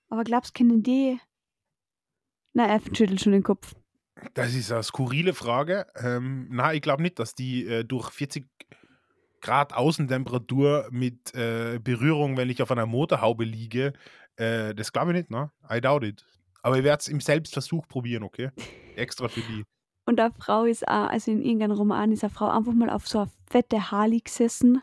Aber 0.08 0.24
glaubst, 0.24 0.54
kennen 0.54 0.82
die? 0.82 1.18
Na, 2.52 2.66
er 2.66 2.80
schüttelt 2.80 3.20
schon 3.20 3.32
den 3.32 3.42
Kopf. 3.42 3.74
Das 4.34 4.54
ist 4.54 4.72
eine 4.72 4.82
skurrile 4.82 5.34
Frage. 5.34 5.86
Ähm, 5.96 6.48
na, 6.50 6.72
ich 6.74 6.82
glaube 6.82 7.02
nicht, 7.02 7.18
dass 7.18 7.34
die 7.34 7.66
äh, 7.66 7.84
durch 7.84 8.10
40 8.10 8.46
Grad 9.40 9.74
Außentemperatur 9.74 10.88
mit 10.90 11.34
äh, 11.34 11.78
Berührung, 11.82 12.36
wenn 12.36 12.50
ich 12.50 12.62
auf 12.62 12.70
einer 12.70 12.86
Motorhaube 12.86 13.44
liege, 13.44 13.92
äh, 14.36 14.74
das 14.74 14.92
glaube 14.92 15.12
ich 15.12 15.18
nicht, 15.18 15.30
ne? 15.30 15.50
I 15.70 15.80
doubt 15.80 16.04
it. 16.04 16.24
Aber 16.62 16.78
ich 16.78 16.84
werde 16.84 17.00
es 17.00 17.08
im 17.08 17.20
Selbstversuch 17.20 17.86
probieren, 17.86 18.22
okay? 18.22 18.50
Extra 18.96 19.28
für 19.28 19.40
die. 19.40 19.64
Und 20.06 20.20
eine 20.20 20.32
Frau 20.32 20.64
ist 20.64 20.86
auch, 20.86 21.08
also 21.08 21.30
in 21.30 21.42
irgendeinem 21.42 21.76
Roman 21.76 22.12
ist 22.12 22.24
eine 22.24 22.32
Frau 22.32 22.48
einfach 22.48 22.72
mal 22.72 22.90
auf 22.90 23.06
so 23.06 23.20
eine 23.20 23.30
fette 23.50 23.90
Harley 23.90 24.20
gesessen 24.20 24.82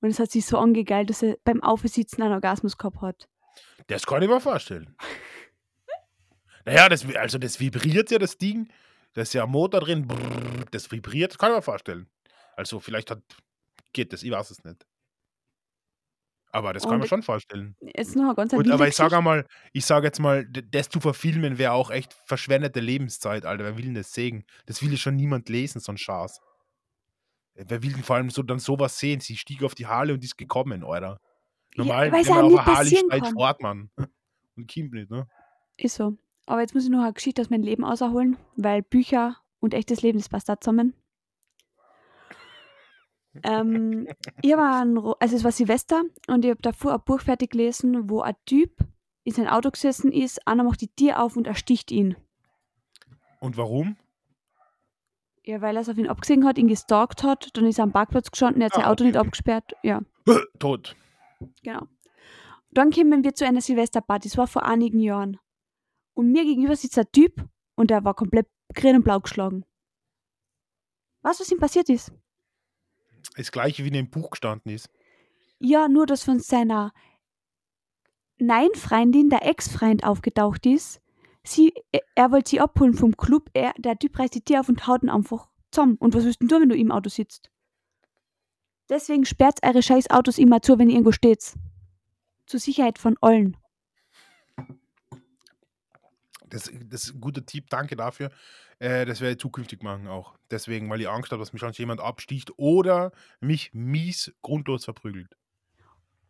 und 0.00 0.10
es 0.10 0.18
hat 0.18 0.30
sich 0.30 0.44
so 0.44 0.58
angegeilt, 0.58 1.10
dass 1.10 1.20
sie 1.20 1.36
beim 1.44 1.62
Aufsitzen 1.62 2.22
einen 2.22 2.32
Orgasmus 2.32 2.76
gehabt 2.76 3.00
hat. 3.00 3.28
Das 3.86 4.06
kann 4.06 4.22
ich 4.22 4.28
mir 4.28 4.40
vorstellen. 4.40 4.96
Naja, 6.64 6.88
das, 6.88 7.04
also 7.16 7.38
das 7.38 7.60
vibriert 7.60 8.10
ja, 8.10 8.18
das 8.18 8.38
Ding. 8.38 8.68
Da 9.14 9.22
ist 9.22 9.34
ja 9.34 9.44
ein 9.44 9.50
Motor 9.50 9.80
drin. 9.80 10.06
Brrr, 10.06 10.64
das 10.70 10.90
vibriert, 10.90 11.32
das 11.32 11.38
kann 11.38 11.50
ich 11.50 11.56
mir 11.56 11.62
vorstellen. 11.62 12.08
Also 12.56 12.80
vielleicht 12.80 13.10
hat, 13.10 13.22
geht 13.92 14.12
das, 14.12 14.22
ich 14.22 14.30
weiß 14.30 14.50
es 14.50 14.64
nicht. 14.64 14.86
Aber 16.54 16.74
das 16.74 16.82
kann 16.82 16.98
man 16.98 17.08
schon 17.08 17.22
vorstellen. 17.22 17.76
Jetzt 17.80 18.14
noch 18.14 18.36
ganz 18.36 18.52
wilde 18.52 18.74
aber 18.74 18.86
ich 18.86 18.94
sage 18.94 19.16
einmal, 19.16 19.46
ich 19.72 19.86
sage 19.86 20.06
jetzt 20.06 20.20
mal, 20.20 20.46
das 20.46 20.90
zu 20.90 21.00
verfilmen 21.00 21.56
wäre 21.56 21.72
auch 21.72 21.90
echt 21.90 22.12
verschwendete 22.26 22.78
Lebenszeit, 22.80 23.46
Alter. 23.46 23.64
Wer 23.64 23.78
will 23.78 23.84
denn 23.86 23.94
das 23.94 24.12
sehen? 24.12 24.44
Das 24.66 24.82
will 24.82 24.90
ja 24.90 24.98
schon 24.98 25.16
niemand 25.16 25.48
lesen, 25.48 25.80
so 25.80 25.92
ein 25.92 25.96
Schatz. 25.96 26.40
Wer 27.54 27.82
will 27.82 27.94
denn 27.94 28.02
vor 28.02 28.16
allem 28.16 28.28
so 28.28 28.42
dann 28.42 28.58
sowas 28.58 28.98
sehen? 28.98 29.20
Sie 29.20 29.38
stieg 29.38 29.62
auf 29.62 29.74
die 29.74 29.86
Harley 29.86 30.12
und 30.12 30.22
ist 30.22 30.36
gekommen, 30.36 30.84
Alter. 30.84 31.20
Ja, 31.74 31.84
Normal, 31.84 32.12
weil's 32.12 32.28
wenn 32.28 32.34
man 32.34 32.44
auf 32.44 32.58
eine 32.58 32.76
Harley 32.76 32.96
steigt, 32.96 33.26
fährt 33.28 33.62
man. 33.62 33.90
Und 34.54 34.70
kommt 34.70 34.92
nicht, 34.92 35.10
ne? 35.10 35.26
Ist 35.78 35.94
so. 35.94 36.18
Aber 36.46 36.60
jetzt 36.60 36.74
muss 36.74 36.84
ich 36.84 36.90
noch 36.90 37.02
eine 37.02 37.12
Geschichte 37.12 37.40
aus 37.42 37.50
meinem 37.50 37.62
Leben 37.62 37.84
auserholen, 37.84 38.36
weil 38.56 38.82
Bücher 38.82 39.36
und 39.60 39.74
echtes 39.74 40.02
Leben, 40.02 40.18
das 40.18 40.28
passt 40.28 40.48
da 40.48 40.60
zusammen. 40.60 40.94
ähm, 43.44 44.08
ich 44.42 44.52
habe 44.52 44.62
ein, 44.64 44.98
also 44.98 45.36
es 45.36 45.44
war 45.44 45.52
Silvester 45.52 46.02
und 46.28 46.44
ich 46.44 46.50
habe 46.50 46.60
davor 46.62 46.94
ein 46.94 47.00
Buch 47.04 47.20
fertig 47.20 47.50
gelesen, 47.52 48.10
wo 48.10 48.20
ein 48.20 48.34
Typ 48.44 48.76
in 49.24 49.32
sein 49.32 49.48
Auto 49.48 49.70
gesessen 49.70 50.12
ist, 50.12 50.46
einer 50.46 50.64
macht 50.64 50.80
die 50.80 50.88
Tür 50.94 51.22
auf 51.22 51.36
und 51.36 51.46
ersticht 51.46 51.90
ihn. 51.92 52.16
Und 53.40 53.56
warum? 53.56 53.96
Ja, 55.44 55.60
weil 55.60 55.76
er 55.76 55.82
es 55.82 55.88
auf 55.88 55.98
ihn 55.98 56.08
abgesehen 56.08 56.44
hat, 56.44 56.58
ihn 56.58 56.68
gestalkt 56.68 57.22
hat, 57.22 57.48
dann 57.56 57.66
ist 57.66 57.78
er 57.78 57.84
am 57.84 57.92
Parkplatz 57.92 58.30
gestanden, 58.30 58.60
er 58.62 58.66
hat 58.66 58.74
sein 58.74 58.84
Ah, 58.84 58.90
Auto 58.90 59.02
okay, 59.04 59.10
nicht 59.12 59.16
abgesperrt. 59.16 59.72
Ja, 59.82 60.02
Tot. 60.58 60.94
genau. 61.62 61.86
Dann 62.72 62.90
kommen 62.90 63.24
wir 63.24 63.34
zu 63.34 63.46
einer 63.46 63.60
Silvesterparty, 63.60 64.28
das 64.28 64.38
war 64.38 64.46
vor 64.46 64.64
einigen 64.64 65.00
Jahren. 65.00 65.38
Und 66.14 66.32
mir 66.32 66.44
gegenüber 66.44 66.76
sitzt 66.76 66.98
ein 66.98 67.10
Typ 67.12 67.48
und 67.74 67.90
der 67.90 68.04
war 68.04 68.14
komplett 68.14 68.48
grün 68.74 68.96
und 68.96 69.04
blau 69.04 69.20
geschlagen. 69.20 69.64
Weißt 71.22 71.40
du, 71.40 71.44
was 71.44 71.52
ihm 71.52 71.58
passiert 71.58 71.88
ist? 71.88 72.12
Das 73.36 73.52
gleiche 73.52 73.84
wie 73.84 73.88
in 73.88 73.94
dem 73.94 74.10
Buch 74.10 74.30
gestanden 74.30 74.72
ist. 74.72 74.90
Ja, 75.58 75.88
nur 75.88 76.06
dass 76.06 76.24
von 76.24 76.40
seiner 76.40 76.92
Nein-Freundin 78.38 79.30
der 79.30 79.46
Ex-Freund 79.46 80.04
aufgetaucht 80.04 80.66
ist. 80.66 81.00
Sie, 81.44 81.72
er, 81.92 82.02
er 82.14 82.32
wollte 82.32 82.50
sie 82.50 82.60
abholen 82.60 82.94
vom 82.94 83.16
Club. 83.16 83.50
Er, 83.52 83.72
der 83.78 83.98
Typ 83.98 84.18
reißt 84.18 84.34
die 84.34 84.44
Tür 84.44 84.60
auf 84.60 84.68
und 84.68 84.86
haut 84.86 85.02
ihn 85.02 85.08
einfach 85.08 85.48
zusammen. 85.70 85.96
Und 85.96 86.14
was 86.14 86.24
willst 86.24 86.42
du 86.42 86.46
denn 86.46 86.48
tun, 86.48 86.62
wenn 86.62 86.68
du 86.68 86.76
im 86.76 86.90
Auto 86.90 87.08
sitzt? 87.08 87.50
Deswegen 88.88 89.24
sperrt 89.24 89.60
eure 89.62 89.82
scheiß 89.82 90.10
Autos 90.10 90.38
immer 90.38 90.60
zu, 90.60 90.78
wenn 90.78 90.88
ihr 90.88 90.94
irgendwo 90.96 91.12
steht. 91.12 91.54
Zur 92.46 92.60
Sicherheit 92.60 92.98
von 92.98 93.16
allen. 93.20 93.56
Das, 96.52 96.70
das 96.88 97.04
ist 97.04 97.14
ein 97.14 97.20
guter 97.20 97.44
Tipp, 97.44 97.70
danke 97.70 97.96
dafür. 97.96 98.30
Äh, 98.78 99.06
das 99.06 99.20
werde 99.20 99.32
ich 99.32 99.38
zukünftig 99.38 99.82
machen 99.82 100.08
auch. 100.08 100.34
Deswegen, 100.50 100.90
weil 100.90 101.00
ich 101.00 101.08
Angst 101.08 101.32
habe, 101.32 101.40
dass 101.40 101.52
mich 101.52 101.60
sonst 101.60 101.78
jemand 101.78 102.00
absticht 102.00 102.52
oder 102.56 103.12
mich 103.40 103.70
mies 103.72 104.32
grundlos 104.42 104.84
verprügelt. 104.84 105.36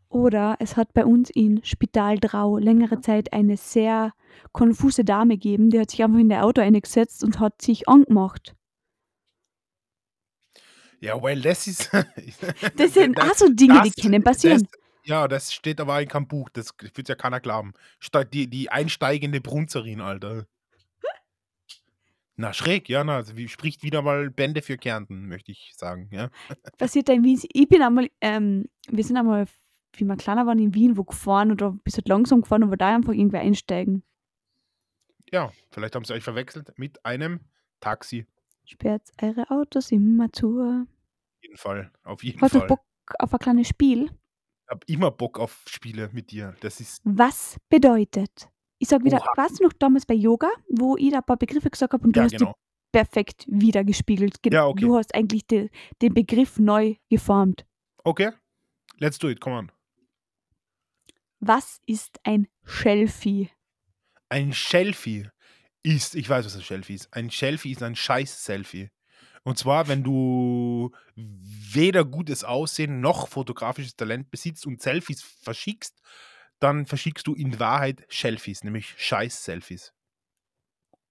Oder 0.09 0.57
es 0.59 0.77
hat 0.77 0.93
bei 0.93 1.07
uns 1.07 1.31
in 1.31 1.65
Spital 1.65 2.19
Drau 2.19 2.59
längere 2.59 3.01
Zeit 3.01 3.33
eine 3.33 3.57
sehr 3.57 4.13
konfuse 4.53 5.05
Dame 5.05 5.35
gegeben, 5.35 5.71
die 5.71 5.81
hat 5.81 5.91
sich 5.91 6.05
einfach 6.05 6.19
in 6.19 6.29
der 6.29 6.45
Auto 6.45 6.61
eingesetzt 6.61 7.25
und 7.25 7.41
hat 7.41 7.63
sich 7.63 7.89
angemacht. 7.89 8.55
Ja, 11.01 11.21
well, 11.21 11.41
das 11.41 11.67
ist. 11.67 11.91
Das 12.77 12.95
sind 12.95 13.21
auch 13.21 13.35
so 13.35 13.49
Dinge, 13.49 13.83
die 13.83 13.91
können 13.91 14.23
passieren. 14.23 14.69
Ja, 15.05 15.27
das 15.29 15.53
steht 15.53 15.81
aber 15.81 16.01
in 16.01 16.09
keinem 16.09 16.29
Buch. 16.29 16.49
Das 16.51 16.75
wird 16.95 17.09
ja 17.09 17.15
keiner 17.15 17.41
glauben. 17.41 17.73
Ste- 18.01 18.25
Die, 18.25 18.49
die 18.49 18.71
einsteigende 18.71 19.41
Brunzerin, 19.41 20.01
Alter. 20.01 20.47
Na, 22.37 22.53
schräg, 22.55 22.89
ja, 22.89 23.05
na, 23.05 23.17
also 23.17 23.37
wie 23.37 23.47
spricht 23.49 23.83
wieder 23.83 24.01
mal 24.01 24.31
Bände 24.31 24.63
für 24.63 24.79
Kärnten, 24.79 25.29
möchte 25.29 25.53
ich 25.53 25.73
sagen, 25.77 26.09
ja. 26.11 26.31
passiert 26.79 27.09
da 27.09 27.13
in 27.13 27.23
Wien. 27.25 27.39
Ich 27.53 27.69
bin 27.69 27.83
einmal, 27.83 28.11
ähm, 28.23 28.69
wir 28.89 29.05
sind 29.05 29.19
einmal, 29.19 29.47
wie 29.97 30.05
wir 30.05 30.17
kleiner 30.17 30.47
waren, 30.47 30.59
in 30.59 30.75
Wien 30.75 30.97
wo 30.97 31.05
gefahren 31.05 31.53
oder 31.53 31.69
ein 31.73 31.81
bisschen 31.81 32.05
langsam 32.07 32.41
gefahren 32.41 32.63
und 32.63 32.71
wollte 32.71 32.79
da 32.79 32.97
einfach 32.97 33.13
irgendwer 33.13 33.41
einsteigen. 33.41 34.03
Ja, 35.31 35.53
vielleicht 35.71 35.95
haben 35.95 36.05
sie 36.07 36.15
euch 36.15 36.25
verwechselt 36.25 36.73
mit 36.79 37.05
einem 37.05 37.41
Taxi. 37.81 38.27
Sperrt 38.65 39.03
eure 39.21 39.51
Autos 39.51 39.93
immer 39.93 40.33
zu. 40.33 40.59
Auf 40.61 41.43
jeden 41.43 41.57
Fall, 41.59 41.93
auf 42.03 42.25
jeden 42.25 42.41
Hast 42.41 42.55
du 42.55 42.61
Fall. 42.61 42.69
Bock 42.69 42.81
auf 43.19 43.33
ein 43.35 43.39
kleines 43.41 43.69
Spiel? 43.69 44.11
Ich 44.73 44.75
habe 44.75 44.87
immer 44.87 45.11
Bock 45.11 45.39
auf 45.39 45.63
Spiele 45.69 46.09
mit 46.13 46.31
dir. 46.31 46.57
Das 46.61 46.81
ist, 46.81 47.03
Was 47.05 47.59
bedeutet? 47.69 48.49
Ich 48.79 48.89
sag 48.89 49.05
wieder, 49.05 49.19
Oha. 49.19 49.33
warst 49.37 49.61
du 49.61 49.65
noch 49.65 49.73
damals 49.75 50.07
bei 50.07 50.15
Yoga, 50.15 50.49
wo 50.71 50.97
ich 50.97 51.11
da 51.11 51.19
ein 51.19 51.25
paar 51.25 51.37
Begriffe 51.37 51.69
gesagt 51.69 51.93
habe 51.93 52.03
und 52.05 52.17
du 52.17 52.21
ja, 52.21 52.25
hast 52.25 52.33
die 52.33 52.39
genau. 52.39 52.55
perfekt 52.91 53.45
wiedergespiegelt. 53.49 54.43
Ge- 54.43 54.53
Ja, 54.55 54.67
okay. 54.67 54.81
Du 54.81 54.97
hast 54.97 55.15
eigentlich 55.15 55.47
de, 55.47 55.69
den 56.01 56.15
Begriff 56.15 56.59
neu 56.59 56.95
geformt. 57.11 57.67
Okay, 58.03 58.31
let's 58.99 59.19
do 59.19 59.29
it, 59.29 59.41
come 59.43 59.57
on. 59.57 59.73
Was 61.41 61.79
ist 61.87 62.19
ein 62.25 62.49
Shelfie? 62.65 63.51
Ein 64.31 64.53
Selfie 64.53 65.29
ist, 65.83 66.15
ich 66.15 66.29
weiß, 66.31 66.47
was 66.47 66.55
ein 66.57 66.63
Selfie 66.63 66.95
ist. 66.95 67.13
Ein 67.13 67.29
Selfie 67.29 67.73
ist 67.73 67.83
ein 67.83 67.95
Scheiß-Selfie. 67.95 68.89
Und 69.45 69.59
zwar, 69.59 69.89
wenn 69.89 70.05
du 70.05 70.93
weder 71.17 72.05
gutes 72.05 72.45
Aussehen 72.45 73.01
noch 73.01 73.29
fotografisches 73.29 73.97
Talent 73.97 74.31
besitzt 74.31 74.67
und 74.67 74.81
Selfies 74.81 75.23
verschickst, 75.23 76.01
dann 76.61 76.87
verschickst 76.87 77.27
du 77.27 77.35
in 77.35 77.59
Wahrheit 77.59 78.07
Selfies, 78.09 78.63
nämlich 78.63 78.95
Scheiß-Selfies. 78.97 79.93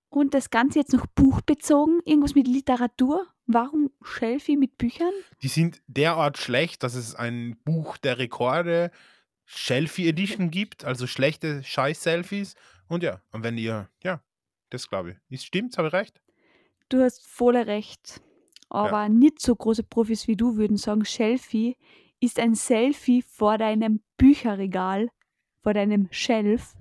Und 0.09 0.33
das 0.33 0.49
Ganze 0.49 0.79
jetzt 0.79 0.93
noch 0.93 1.07
buchbezogen? 1.07 2.01
Irgendwas 2.05 2.35
mit 2.35 2.47
Literatur? 2.47 3.27
Warum 3.47 3.91
Shelfie 4.01 4.57
mit 4.57 4.77
Büchern? 4.77 5.11
Die 5.41 5.47
sind 5.47 5.81
derart 5.87 6.37
schlecht, 6.37 6.83
dass 6.83 6.95
es 6.95 7.15
ein 7.15 7.57
Buch 7.63 7.97
der 7.97 8.17
Rekorde 8.17 8.91
Selfie 9.45 10.07
Edition 10.07 10.51
gibt, 10.51 10.85
also 10.85 11.07
schlechte 11.07 11.63
Scheiß-Selfies. 11.63 12.55
Und 12.87 13.03
ja, 13.03 13.21
und 13.31 13.43
wenn 13.43 13.57
ihr, 13.57 13.89
ja, 14.03 14.21
das 14.69 14.89
glaube 14.89 15.11
ich. 15.11 15.17
Ist 15.29 15.45
stimmt's, 15.45 15.77
habe 15.77 15.89
ich 15.89 15.93
recht? 15.93 16.21
Du 16.91 17.01
hast 17.01 17.25
voll 17.27 17.55
recht. 17.57 18.21
Aber 18.69 19.09
nicht 19.09 19.41
so 19.41 19.55
große 19.55 19.83
Profis 19.83 20.27
wie 20.27 20.35
du 20.37 20.55
würden 20.55 20.77
sagen, 20.77 21.03
Shelfie 21.03 21.75
ist 22.21 22.39
ein 22.39 22.55
Selfie 22.55 23.21
vor 23.21 23.57
deinem 23.57 24.01
Bücherregal, 24.17 25.09
vor 25.61 25.73
deinem 25.73 26.07
Shelf. 26.11 26.73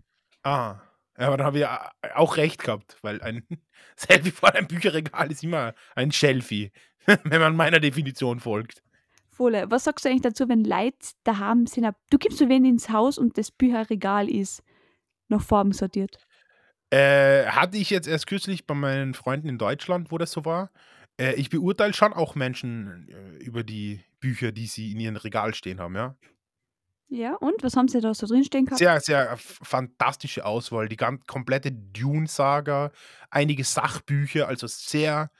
Ah, 0.43 0.81
ja, 1.19 1.26
aber 1.26 1.37
dann 1.37 1.47
habe 1.47 1.57
ich 1.59 1.62
ja 1.62 1.90
auch 2.14 2.37
recht 2.37 2.62
gehabt, 2.62 2.97
weil 3.02 3.21
ein 3.23 3.45
Selfie 3.97 4.31
vor 4.31 4.55
einem 4.55 4.69
Bücherregal 4.69 5.31
ist 5.33 5.43
immer 5.43 5.75
ein 5.97 6.11
Selfie, 6.12 6.71
wenn 7.25 7.40
man 7.40 7.57
meiner 7.57 7.81
Definition 7.81 8.38
folgt. 8.40 8.83
Voll. 9.31 9.64
Was 9.69 9.85
sagst 9.85 10.05
du 10.05 10.11
eigentlich 10.11 10.23
dazu, 10.23 10.49
wenn 10.49 10.64
Leute 10.64 10.97
daheim 11.25 11.67
sind? 11.67 11.87
ab- 11.87 11.97
Du 12.11 12.19
gibst 12.19 12.38
so 12.38 12.49
wen 12.49 12.64
ins 12.64 12.90
Haus 12.90 13.19
und 13.19 13.37
das 13.38 13.50
Bücherregal 13.50 14.29
ist 14.29 14.62
nach 15.29 15.43
Farben 15.43 15.73
sortiert. 15.73 16.19
Äh, 16.90 17.47
hatte 17.47 17.76
ich 17.76 17.90
jetzt 17.90 18.09
erst 18.09 18.26
kürzlich 18.26 18.66
bei 18.66 18.75
meinen 18.75 19.14
Freunden 19.14 19.49
in 19.49 19.59
Deutschland, 19.59 20.11
wo 20.11 20.18
das 20.18 20.32
so 20.32 20.44
war. 20.44 20.70
Äh, 21.20 21.35
ich 21.35 21.50
beurteile 21.50 21.92
schon 21.92 22.12
auch 22.12 22.35
Menschen 22.35 23.09
äh, 23.09 23.44
über 23.44 23.62
die 23.62 24.00
Bücher, 24.18 24.52
die 24.52 24.66
sie 24.66 24.92
in 24.92 25.00
ihrem 25.00 25.16
Regal 25.16 25.54
stehen 25.54 25.80
haben, 25.80 25.94
ja. 25.94 26.16
Ja, 27.12 27.35
und 27.35 27.62
was 27.62 27.76
haben 27.76 27.88
sie 27.88 28.00
da 28.00 28.14
so 28.14 28.26
drinstehen 28.26 28.66
gehabt? 28.66 28.78
Sehr, 28.78 29.00
sehr 29.00 29.37
fantastische 29.37 30.44
Auswahl. 30.44 30.88
Die 30.88 30.97
ganz 30.97 31.26
komplette 31.26 31.73
Dune-Saga, 31.73 32.92
einige 33.30 33.64
Sachbücher, 33.64 34.47
also 34.47 34.68
sehr, 34.68 35.30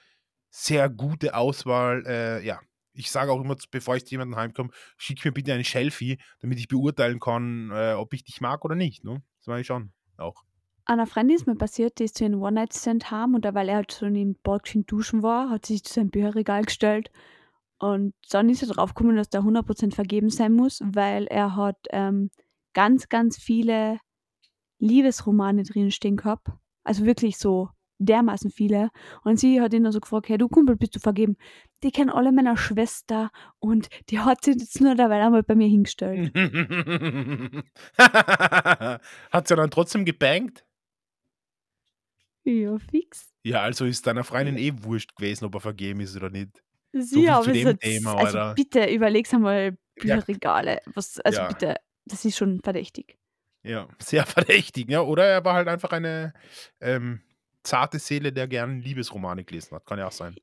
sehr 0.51 0.89
gute 0.91 1.35
Auswahl. 1.35 2.05
Äh, 2.07 2.45
ja, 2.45 2.61
ich 2.93 3.11
sage 3.11 3.31
auch 3.31 3.41
immer, 3.41 3.57
bevor 3.71 3.95
ich 3.95 4.05
zu 4.05 4.11
jemandem 4.11 4.37
heimkomme, 4.37 4.71
schick 4.97 5.25
mir 5.25 5.31
bitte 5.31 5.53
eine 5.53 5.65
Shelfie, 5.65 6.19
damit 6.41 6.59
ich 6.59 6.67
beurteilen 6.67 7.21
kann, 7.21 7.71
äh, 7.73 7.93
ob 7.93 8.13
ich 8.15 8.25
dich 8.25 8.41
mag 8.41 8.65
oder 8.65 8.75
nicht. 8.75 9.05
Ne? 9.05 9.23
Das 9.39 9.47
meine 9.47 9.61
ich 9.61 9.67
schon 9.69 9.93
auch. 10.17 10.43
Einer 10.91 11.07
Freundin 11.07 11.37
ist 11.37 11.47
mir 11.47 11.55
passiert, 11.55 12.01
die 12.01 12.05
ist 12.05 12.19
zu 12.19 12.25
einem 12.25 12.43
One-Night-Stand 12.43 13.13
haben 13.13 13.37
und 13.37 13.45
da, 13.45 13.55
weil 13.55 13.69
er 13.69 13.77
halt 13.77 13.93
schon 13.93 14.17
im 14.17 14.35
Bad 14.43 14.65
geschwind 14.65 14.91
duschen 14.91 15.23
war, 15.23 15.49
hat 15.49 15.65
sie 15.65 15.75
sich 15.75 15.85
zu 15.85 15.95
seinem 15.95 16.11
Bücherregal 16.11 16.65
gestellt. 16.65 17.13
Und 17.79 18.13
dann 18.31 18.49
ist 18.49 18.63
er 18.63 18.75
drauf 18.75 18.93
gekommen, 18.93 19.15
dass 19.15 19.31
der 19.31 19.43
100% 19.43 19.95
vergeben 19.95 20.31
sein 20.31 20.53
muss, 20.53 20.81
weil 20.85 21.29
er 21.29 21.55
hat 21.55 21.77
ähm, 21.91 22.33
ganz, 22.73 23.09
ganz 23.09 23.39
viele 23.39 24.01
Liebesromane 24.81 25.63
drinstehen 25.63 26.17
gehabt. 26.17 26.49
Also 26.83 27.07
wirklich 27.07 27.39
so 27.39 27.69
dermaßen 27.99 28.51
viele. 28.51 28.91
Und 29.23 29.39
sie 29.39 29.61
hat 29.61 29.73
ihn 29.73 29.85
dann 29.85 29.93
so 29.93 30.01
gefragt, 30.01 30.29
hey 30.29 30.39
du 30.39 30.49
Kumpel, 30.49 30.75
bist 30.75 30.97
du 30.97 30.99
vergeben? 30.99 31.37
Die 31.85 31.93
kennen 31.93 32.11
alle 32.11 32.33
meiner 32.33 32.57
Schwester 32.57 33.31
und 33.61 33.91
die 34.09 34.19
hat 34.19 34.43
sich 34.43 34.57
jetzt 34.57 34.81
nur 34.81 34.97
dabei 34.97 35.23
einmal 35.25 35.45
bei 35.45 35.55
mir 35.55 35.69
hingestellt. 35.69 36.33
Hat 37.97 39.47
sie 39.47 39.55
dann 39.55 39.71
trotzdem 39.71 40.05
gebankt? 40.05 40.65
Ja, 42.51 42.79
fix. 42.79 43.31
Ja, 43.45 43.63
also 43.63 43.85
ist 43.85 44.07
deiner 44.07 44.25
Freundin 44.25 44.57
eh 44.59 44.73
wurscht 44.83 45.15
gewesen, 45.17 45.45
ob 45.47 45.55
er 45.55 45.61
vergeben 45.61 46.01
ist 46.01 46.17
oder 46.17 46.31
nicht. 46.31 46.63
Sie, 46.93 47.21
viel 47.21 47.31
aber 47.31 47.45
zu 47.53 47.65
hat- 47.69 47.81
Thema, 47.81 48.15
also 48.17 48.39
Alter. 48.39 48.55
bitte 48.55 48.93
überleg's 48.93 49.33
einmal. 49.33 49.77
Bücherregale. 49.95 50.81
Was, 50.95 51.21
also 51.21 51.41
Ja. 51.41 51.49
bitte, 51.49 51.77
das 52.07 52.25
ist 52.25 52.37
schon 52.37 52.61
verdächtig. 52.63 53.19
Ja, 53.63 53.87
sehr 53.99 54.25
verdächtig, 54.75 54.91
ja. 54.91 55.03
Oder 55.03 55.27
er 55.27 55.45
war 55.45 55.55
halt 55.55 55.69
einfach 55.69 55.91
eine 55.93 56.33
ähm, 56.81 57.21
zarte 57.63 57.99
Seele, 57.99 58.33
der 58.33 58.49
gern 58.49 58.81
Liebesromane 58.81 59.45
gelesen 59.45 59.77
hat. 59.77 59.85
Kann 59.87 59.99
ja 59.99 60.07
auch 60.09 60.13
sein. 60.13 60.35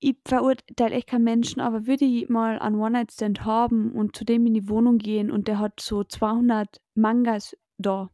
Ich 0.00 0.16
verurteile 0.26 0.94
echt 0.94 1.08
keinen 1.08 1.24
Menschen, 1.24 1.60
aber 1.60 1.86
würde 1.86 2.04
ich 2.06 2.28
mal 2.28 2.58
einen 2.60 2.76
One-Night-Stand 2.76 3.44
haben 3.44 3.92
und 3.92 4.16
zu 4.16 4.24
dem 4.24 4.46
in 4.46 4.54
die 4.54 4.68
Wohnung 4.68 4.98
gehen 4.98 5.30
und 5.30 5.48
der 5.48 5.58
hat 5.58 5.80
so 5.80 6.02
200 6.04 6.80
Mangas 6.94 7.56
da, 7.78 8.08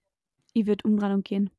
ich 0.54 0.66
würde 0.66 0.84
umdrehen 0.88 1.12
und 1.12 1.24
gehen. 1.24 1.50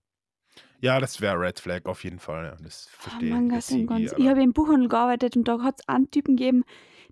Ja, 0.85 0.99
das 0.99 1.19
wäre 1.19 1.39
Red 1.39 1.59
Flag 1.59 1.85
auf 1.85 2.03
jeden 2.03 2.19
Fall. 2.19 2.45
Ja. 2.45 2.55
Das 2.63 2.87
Ah, 2.91 2.95
verstehe 3.01 3.33
Mangas 3.33 3.57
das 3.57 3.67
sind 3.69 3.77
sehe 3.79 3.85
ganz. 3.87 4.11
ich, 4.11 4.17
Ich 4.19 4.27
habe 4.27 4.43
im 4.43 4.53
Buchhandel 4.53 4.87
gearbeitet 4.87 5.35
und 5.35 5.47
da 5.47 5.59
hat 5.63 5.79
es 5.79 5.89
einen 5.89 6.11
Typen 6.11 6.37
gegeben, 6.37 6.63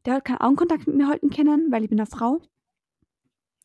der 0.05 0.13
hat 0.15 0.25
keinen 0.25 0.41
Augenkontakt 0.41 0.85
mit 0.85 0.95
mir 0.95 1.07
halten 1.07 1.31
können, 1.31 1.71
weil 1.71 1.83
ich 1.83 1.89
bin 1.89 1.99
eine 1.99 2.05
Frau. 2.05 2.39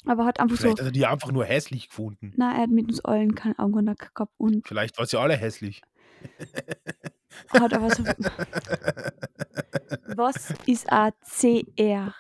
Aber 0.07 0.25
hat 0.25 0.41
einfach 0.41 0.57
so. 0.57 0.63
Vielleicht 0.63 0.79
hat 0.79 0.87
er 0.87 0.93
die 0.93 1.05
einfach 1.05 1.31
nur 1.31 1.45
hässlich 1.45 1.89
gefunden. 1.89 2.33
Na, 2.37 2.55
er 2.55 2.63
hat 2.63 2.71
mit 2.71 2.87
uns 2.89 3.05
allen 3.05 3.35
keinen 3.35 3.59
Augenkontakt 3.59 4.15
gehabt 4.15 4.33
und 4.39 4.67
Vielleicht 4.67 4.97
war 4.99 5.05
sie 5.05 5.19
alle 5.21 5.37
hässlich. 5.37 5.83
hat 7.51 7.75
aber 7.75 7.91
so. 7.95 8.03
Was 10.17 10.55
ist 10.67 10.91
ein 10.91 11.13
CR? 11.23 12.15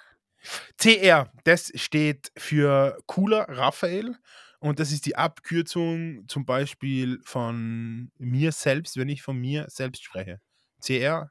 CR, 0.77 1.33
das 1.45 1.73
steht 1.75 2.33
für 2.37 2.99
cooler 3.07 3.47
Raphael 3.49 4.17
und 4.61 4.81
das 4.81 4.93
ist 4.93 5.07
die 5.07 5.17
Abkürzung 5.17 6.25
zum 6.29 6.45
Beispiel 6.45 7.21
von 7.23 8.11
mir 8.19 8.53
selbst, 8.53 8.97
wenn 8.97 9.09
ich 9.09 9.23
von 9.23 9.39
mir 9.39 9.67
selbst 9.69 10.03
spreche. 10.03 10.41
CR, 10.81 11.31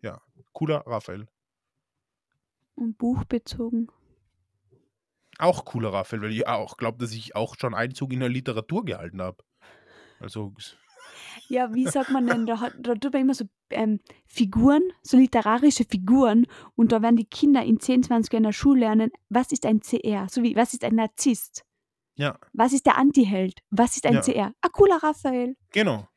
ja, 0.00 0.20
cooler 0.52 0.84
Raphael. 0.86 1.28
Und 2.74 2.98
buchbezogen. 2.98 3.90
Auch 5.38 5.64
cooler 5.64 5.92
Raphael, 5.92 6.22
weil 6.22 6.32
ich 6.32 6.46
auch 6.46 6.76
glaube, 6.76 6.98
dass 6.98 7.12
ich 7.12 7.36
auch 7.36 7.56
schon 7.58 7.74
Einzug 7.74 8.12
in 8.12 8.20
der 8.20 8.28
Literatur 8.28 8.84
gehalten 8.84 9.22
habe. 9.22 9.44
Also, 10.20 10.52
Ja, 11.48 11.72
wie 11.74 11.86
sagt 11.86 12.10
man 12.10 12.26
denn? 12.26 12.46
Da, 12.46 12.60
hat, 12.60 12.74
da 12.78 12.94
tut 12.94 13.12
man 13.12 13.22
immer 13.22 13.34
so 13.34 13.44
ähm, 13.70 14.00
Figuren, 14.26 14.82
so 15.02 15.16
literarische 15.16 15.84
Figuren 15.84 16.46
und 16.74 16.92
da 16.92 17.02
werden 17.02 17.16
die 17.16 17.26
Kinder 17.26 17.62
in 17.62 17.78
10, 17.78 18.04
20 18.04 18.32
Jahren 18.32 18.44
in 18.44 18.48
der 18.48 18.52
Schule 18.52 18.80
lernen, 18.80 19.10
was 19.28 19.52
ist 19.52 19.66
ein 19.66 19.80
CR? 19.80 20.28
So 20.28 20.42
wie, 20.42 20.56
was 20.56 20.72
ist 20.72 20.84
ein 20.84 20.94
Narzisst? 20.94 21.64
Ja, 22.16 22.38
Was 22.52 22.72
ist 22.72 22.86
der 22.86 22.96
Antiheld? 22.98 23.60
Was 23.70 23.96
ist 23.96 24.06
ein 24.06 24.14
Ja. 24.14 24.20
CR? 24.20 24.54
Ah, 24.60 24.68
cooler 24.68 25.02
Raphael. 25.02 25.56
genau. 25.72 26.08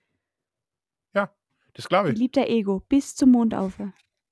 Ja, 1.14 1.34
das 1.74 1.88
glaube 1.88 2.12
ich. 2.12 2.18
Liebt 2.18 2.36
der 2.36 2.50
Ego 2.50 2.82
bis 2.90 3.16
zum 3.16 3.32
Mond 3.32 3.54
auf. 3.56 3.80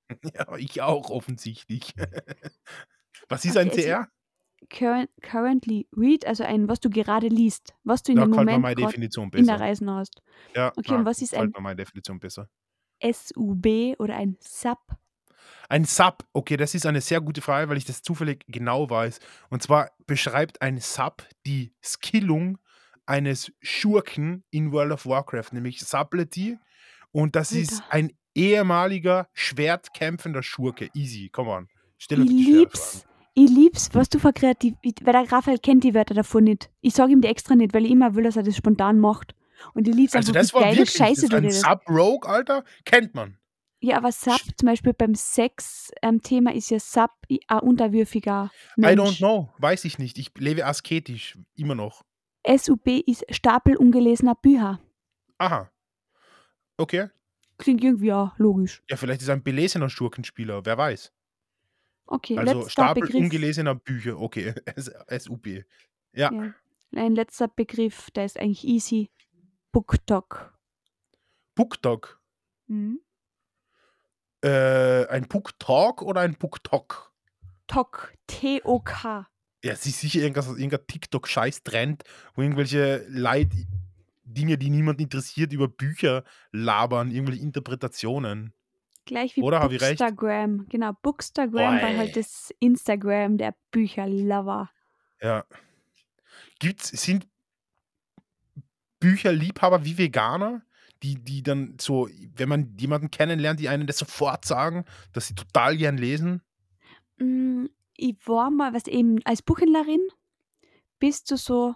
Ja, 0.35 0.55
ich 0.57 0.81
auch 0.83 1.09
offensichtlich. 1.09 1.93
Was 3.29 3.43
ist 3.45 3.57
ein 3.57 3.69
Okay, 3.71 3.91
also 3.93 4.05
CR? 4.05 4.11
Current, 4.69 5.09
currently 5.21 5.87
read, 5.95 6.25
also 6.25 6.43
ein, 6.43 6.67
was 6.67 6.79
du 6.79 6.89
gerade 6.89 7.27
liest, 7.27 7.73
was 7.83 8.01
du 8.03 8.11
in 8.11 8.17
Da 8.17 8.23
dem 8.25 8.31
mir 8.31 8.35
Moment 8.37 8.61
meine 8.61 8.75
grad 8.75 8.89
Definition 8.91 9.25
in 9.33 9.45
der 9.45 9.53
besser. 9.53 9.59
Reisen 9.63 9.89
hast. 9.91 10.21
Ja, 10.55 10.71
Okay, 10.75 10.93
und 10.95 11.05
was 11.05 11.21
ist 11.21 11.33
ein- 11.35 11.51
meine 11.59 11.75
Definition 11.75 12.19
besser? 12.19 12.49
SUB 13.03 13.95
oder 13.99 14.15
ein 14.15 14.37
SUB. 14.41 14.77
Ein 15.69 15.85
Sub, 15.85 16.25
okay, 16.33 16.57
das 16.57 16.75
ist 16.75 16.85
eine 16.85 17.01
sehr 17.01 17.21
gute 17.21 17.41
Frage, 17.41 17.69
weil 17.69 17.77
ich 17.77 17.85
das 17.85 18.01
zufällig 18.01 18.45
genau 18.47 18.89
weiß. 18.89 19.19
Und 19.49 19.63
zwar 19.63 19.91
beschreibt 20.07 20.61
ein 20.61 20.79
Sub 20.79 21.23
die 21.45 21.73
Skillung 21.83 22.57
eines 23.05 23.51
Schurken 23.61 24.43
in 24.51 24.71
World 24.71 24.91
of 24.93 25.05
Warcraft, 25.05 25.53
nämlich 25.53 25.79
Sublety. 25.79 26.57
Und 27.11 27.35
das 27.35 27.51
ist 27.51 27.73
Alter. 27.73 27.93
ein 27.93 28.11
ehemaliger 28.33 29.27
schwertkämpfender 29.33 30.43
Schurke. 30.43 30.89
Easy, 30.93 31.29
come 31.29 31.49
on. 31.49 31.67
Stell 31.97 32.23
Ich 32.23 32.29
uns 32.29 32.43
schwere 32.43 32.57
lieb's. 32.59 33.05
Ich 33.37 33.49
lieb's, 33.49 33.89
was 33.93 34.09
du 34.09 34.19
für 34.19 34.33
kreativ. 34.33 34.75
Weil 35.03 35.13
der 35.13 35.31
Raphael 35.31 35.59
kennt 35.59 35.83
die 35.83 35.93
Wörter 35.93 36.13
davon 36.13 36.45
nicht. 36.45 36.69
Ich 36.81 36.93
sage 36.93 37.11
ihm 37.11 37.21
die 37.21 37.27
extra 37.27 37.55
nicht, 37.55 37.73
weil 37.73 37.85
ich 37.85 37.91
immer 37.91 38.15
will, 38.15 38.23
dass 38.23 38.37
er 38.37 38.43
das 38.43 38.55
spontan 38.55 38.99
macht. 38.99 39.35
Und 39.73 39.87
ich 39.87 39.95
lieb's 39.95 40.15
Also 40.15 40.31
einfach, 40.31 40.41
das 40.41 40.53
war 40.53 40.61
geile 40.61 40.77
wirklich 40.77 40.95
Scheiße 40.95 41.29
das 41.29 41.43
ein. 41.43 41.51
Sub-Rogue, 41.51 42.29
Alter, 42.29 42.63
kennt 42.85 43.13
man. 43.13 43.37
Ja, 43.85 43.97
aber 43.97 44.11
Sub, 44.11 44.39
zum 44.57 44.65
Beispiel 44.67 44.93
beim 44.93 45.13
Sex-Thema 45.15 46.53
ist 46.53 46.71
ja 46.71 46.79
Sub 46.79 47.11
i- 47.29 47.39
ein 47.47 47.59
unterwürfiger 47.59 48.49
I 48.77 48.81
Mensch. 48.81 48.99
don't 48.99 49.17
know, 49.17 49.53
weiß 49.59 49.85
ich 49.85 49.99
nicht. 49.99 50.17
Ich 50.17 50.31
lebe 50.37 50.65
asketisch, 50.65 51.37
immer 51.55 51.75
noch. 51.75 52.03
SUB 52.47 52.87
ist 53.05 53.25
Stapel 53.33 53.75
ungelesener 53.77 54.35
Bücher. 54.35 54.79
Aha. 55.37 55.69
Okay. 56.77 57.09
Klingt 57.57 57.83
irgendwie 57.83 58.07
ja 58.07 58.33
logisch. 58.37 58.83
Ja, 58.89 58.97
vielleicht 58.97 59.21
ist 59.21 59.27
er 59.27 59.35
ein 59.35 59.43
belesener 59.43 59.89
Schurkenspieler, 59.89 60.65
wer 60.65 60.77
weiß. 60.77 61.13
Okay, 62.07 62.37
Also 62.37 62.53
letzter 62.59 62.69
Stapel 62.71 63.03
Begriff. 63.03 63.21
ungelesener 63.21 63.75
Bücher, 63.75 64.19
okay. 64.19 64.53
SUB. 65.19 65.63
Ja. 66.13 66.31
Ja. 66.31 66.53
Ein 66.95 67.15
letzter 67.15 67.47
Begriff, 67.47 68.09
der 68.11 68.25
ist 68.25 68.39
eigentlich 68.39 68.63
easy. 68.65 69.09
BookTok. 69.71 70.53
BookTok. 71.55 72.21
Mhm. 72.67 72.99
Äh, 74.45 75.07
ein 75.07 75.27
BookTalk 75.27 76.03
oder 76.03 76.21
ein 76.21 76.35
BookTok? 76.35 77.11
Tok. 77.67 78.13
T-O-K. 78.27 79.27
Ja, 79.63 79.73
es 79.73 79.85
ist 79.87 79.99
sicher 79.99 80.19
irgendwas, 80.21 80.47
irgendein 80.47 80.85
TikTok-Scheiß-Trend, 80.85 82.03
wo 82.35 82.43
irgendwelche 82.43 83.03
Leute 83.09 83.65
Dinge, 84.23 84.59
die 84.59 84.69
niemand 84.69 85.01
interessiert, 85.01 85.51
über 85.51 85.67
Bücher 85.67 86.23
labern, 86.51 87.09
irgendwelche 87.09 87.41
Interpretationen. 87.41 88.53
Gleich 89.05 89.35
wie 89.35 89.41
Oder? 89.41 89.67
Bookstagram. 89.67 90.67
Genau, 90.69 90.93
Bookstagram 91.01 91.81
war 91.81 91.89
Oi. 91.89 91.97
halt 91.97 92.15
das 92.15 92.53
Instagram 92.59 93.37
der 93.37 93.55
Bücherlover. 93.71 94.69
Ja. 95.21 95.45
Gibt's, 96.59 96.89
sind 96.89 97.27
Bücherliebhaber 98.99 99.85
wie 99.85 99.97
Veganer, 99.97 100.63
die, 101.03 101.15
die 101.15 101.43
dann 101.43 101.77
so, 101.79 102.07
wenn 102.35 102.49
man 102.49 102.75
jemanden 102.79 103.11
kennenlernt, 103.11 103.59
die 103.59 103.69
einen 103.69 103.87
das 103.87 103.97
sofort 103.97 104.45
sagen, 104.45 104.85
dass 105.13 105.27
sie 105.27 105.35
total 105.35 105.77
gern 105.77 105.97
lesen? 105.97 106.41
Mm, 107.17 107.65
Ich 107.97 108.15
war 108.27 108.49
mal, 108.51 108.73
was 108.73 108.87
eben 108.87 109.19
als 109.25 109.41
Buchhändlerin, 109.41 110.01
bist 110.99 111.31
du 111.31 111.37
so, 111.37 111.75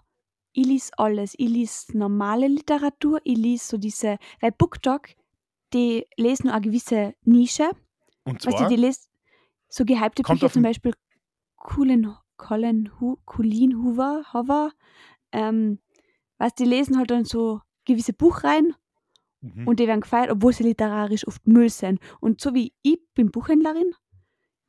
ich 0.51 0.65
lies 0.65 0.91
alles. 0.97 1.33
Ich 1.37 1.49
lies 1.49 1.93
normale 1.93 2.47
Literatur, 2.47 3.21
ich 3.23 3.37
lies 3.37 3.67
so 3.67 3.77
diese, 3.77 4.17
weil 4.41 4.51
BookTok, 4.51 5.09
die 5.73 6.05
lesen 6.17 6.47
nur 6.47 6.55
eine 6.55 6.65
gewisse 6.65 7.13
Nische. 7.23 7.69
Und 8.23 8.45
Weißt 8.45 8.57
zwar, 8.57 8.67
du, 8.69 8.75
die 8.75 8.81
lest 8.81 9.09
so 9.69 9.85
gehypte 9.85 10.23
Bücher, 10.23 10.51
zum 10.51 10.63
Beispiel 10.63 10.93
Colin, 11.55 12.15
Colin, 12.37 12.89
Hu, 12.99 13.17
Colleen 13.25 13.77
Hoover, 13.77 14.23
Hover, 14.33 14.71
ähm, 15.31 15.79
weißt, 16.39 16.57
die 16.59 16.65
lesen 16.65 16.97
halt 16.97 17.11
dann 17.11 17.25
so 17.25 17.61
gewisse 17.85 18.13
Buchreihen 18.13 18.75
Mhm. 19.41 19.67
und 19.67 19.79
die 19.79 19.87
werden 19.87 20.01
gefeiert, 20.01 20.29
obwohl 20.31 20.51
sie 20.53 20.63
literarisch 20.63 21.25
oft 21.27 21.47
Müll 21.47 21.69
sind. 21.69 21.99
Und 22.19 22.41
so 22.41 22.53
wie 22.53 22.73
ich 22.81 22.99
bin 23.13 23.31
Buchhändlerin, 23.31 23.93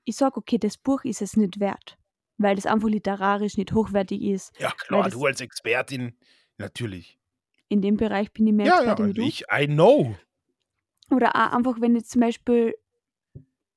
ich 0.05 0.17
sage, 0.17 0.37
okay, 0.37 0.59
das 0.59 0.79
Buch 0.79 1.05
ist 1.05 1.23
es 1.23 1.37
nicht 1.37 1.59
wert, 1.61 1.99
weil 2.39 2.55
das 2.57 2.67
einfach 2.67 2.89
literarisch 2.89 3.57
nicht 3.57 3.73
hochwertig 3.73 4.23
ist. 4.23 4.53
Ja, 4.61 4.71
klar, 4.73 5.05
das- 5.05 5.13
du 5.15 5.25
als 5.27 5.41
Expertin, 5.41 6.17
natürlich. 6.59 7.19
In 7.69 7.83
dem 7.83 7.97
Bereich 7.97 8.33
bin 8.33 8.47
ich 8.47 8.53
mehr 8.53 8.67
Ja, 8.67 8.83
ja, 8.83 8.99
wie 8.99 9.03
und 9.03 9.19
du. 9.19 9.23
ich, 9.23 9.45
I 9.53 9.67
know. 9.67 10.15
Oder 11.11 11.35
auch 11.35 11.53
einfach, 11.53 11.81
wenn 11.81 11.95
jetzt 11.97 12.11
zum 12.11 12.21
Beispiel 12.21 12.75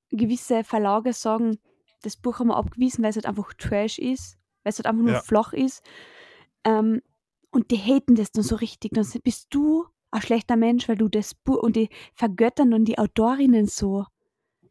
gewisse 0.10 0.64
Verlage 0.64 1.14
sagen, 1.14 1.58
das 2.02 2.18
Buch 2.18 2.40
haben 2.40 2.48
wir 2.48 2.58
abgewiesen, 2.58 3.04
weil 3.04 3.10
es 3.12 3.16
halt 3.16 3.26
einfach 3.26 3.54
Trash 3.54 3.98
ist, 3.98 4.38
weil 4.64 4.72
es 4.72 4.78
halt 4.78 4.88
einfach 4.88 5.04
nur 5.04 5.14
Ja. 5.14 5.22
flach 5.22 5.54
ist. 5.54 5.84
Ähm, 6.64 7.02
und 7.52 7.72
die 7.72 7.78
haten 7.78 8.16
das 8.16 8.32
dann 8.32 8.44
so 8.44 8.56
richtig. 8.56 8.92
Dann 8.94 9.08
bist 9.24 9.48
du 9.52 9.86
ein 10.14 10.22
schlechter 10.22 10.56
Mensch, 10.56 10.88
weil 10.88 10.98
du 10.98 11.08
das 11.10 11.34
Buch 11.34 11.58
und 11.64 11.76
die 11.76 11.90
vergöttern 12.14 12.72
dann 12.72 12.86
die 12.86 12.98
Autorinnen 13.00 13.68
so. 13.68 14.06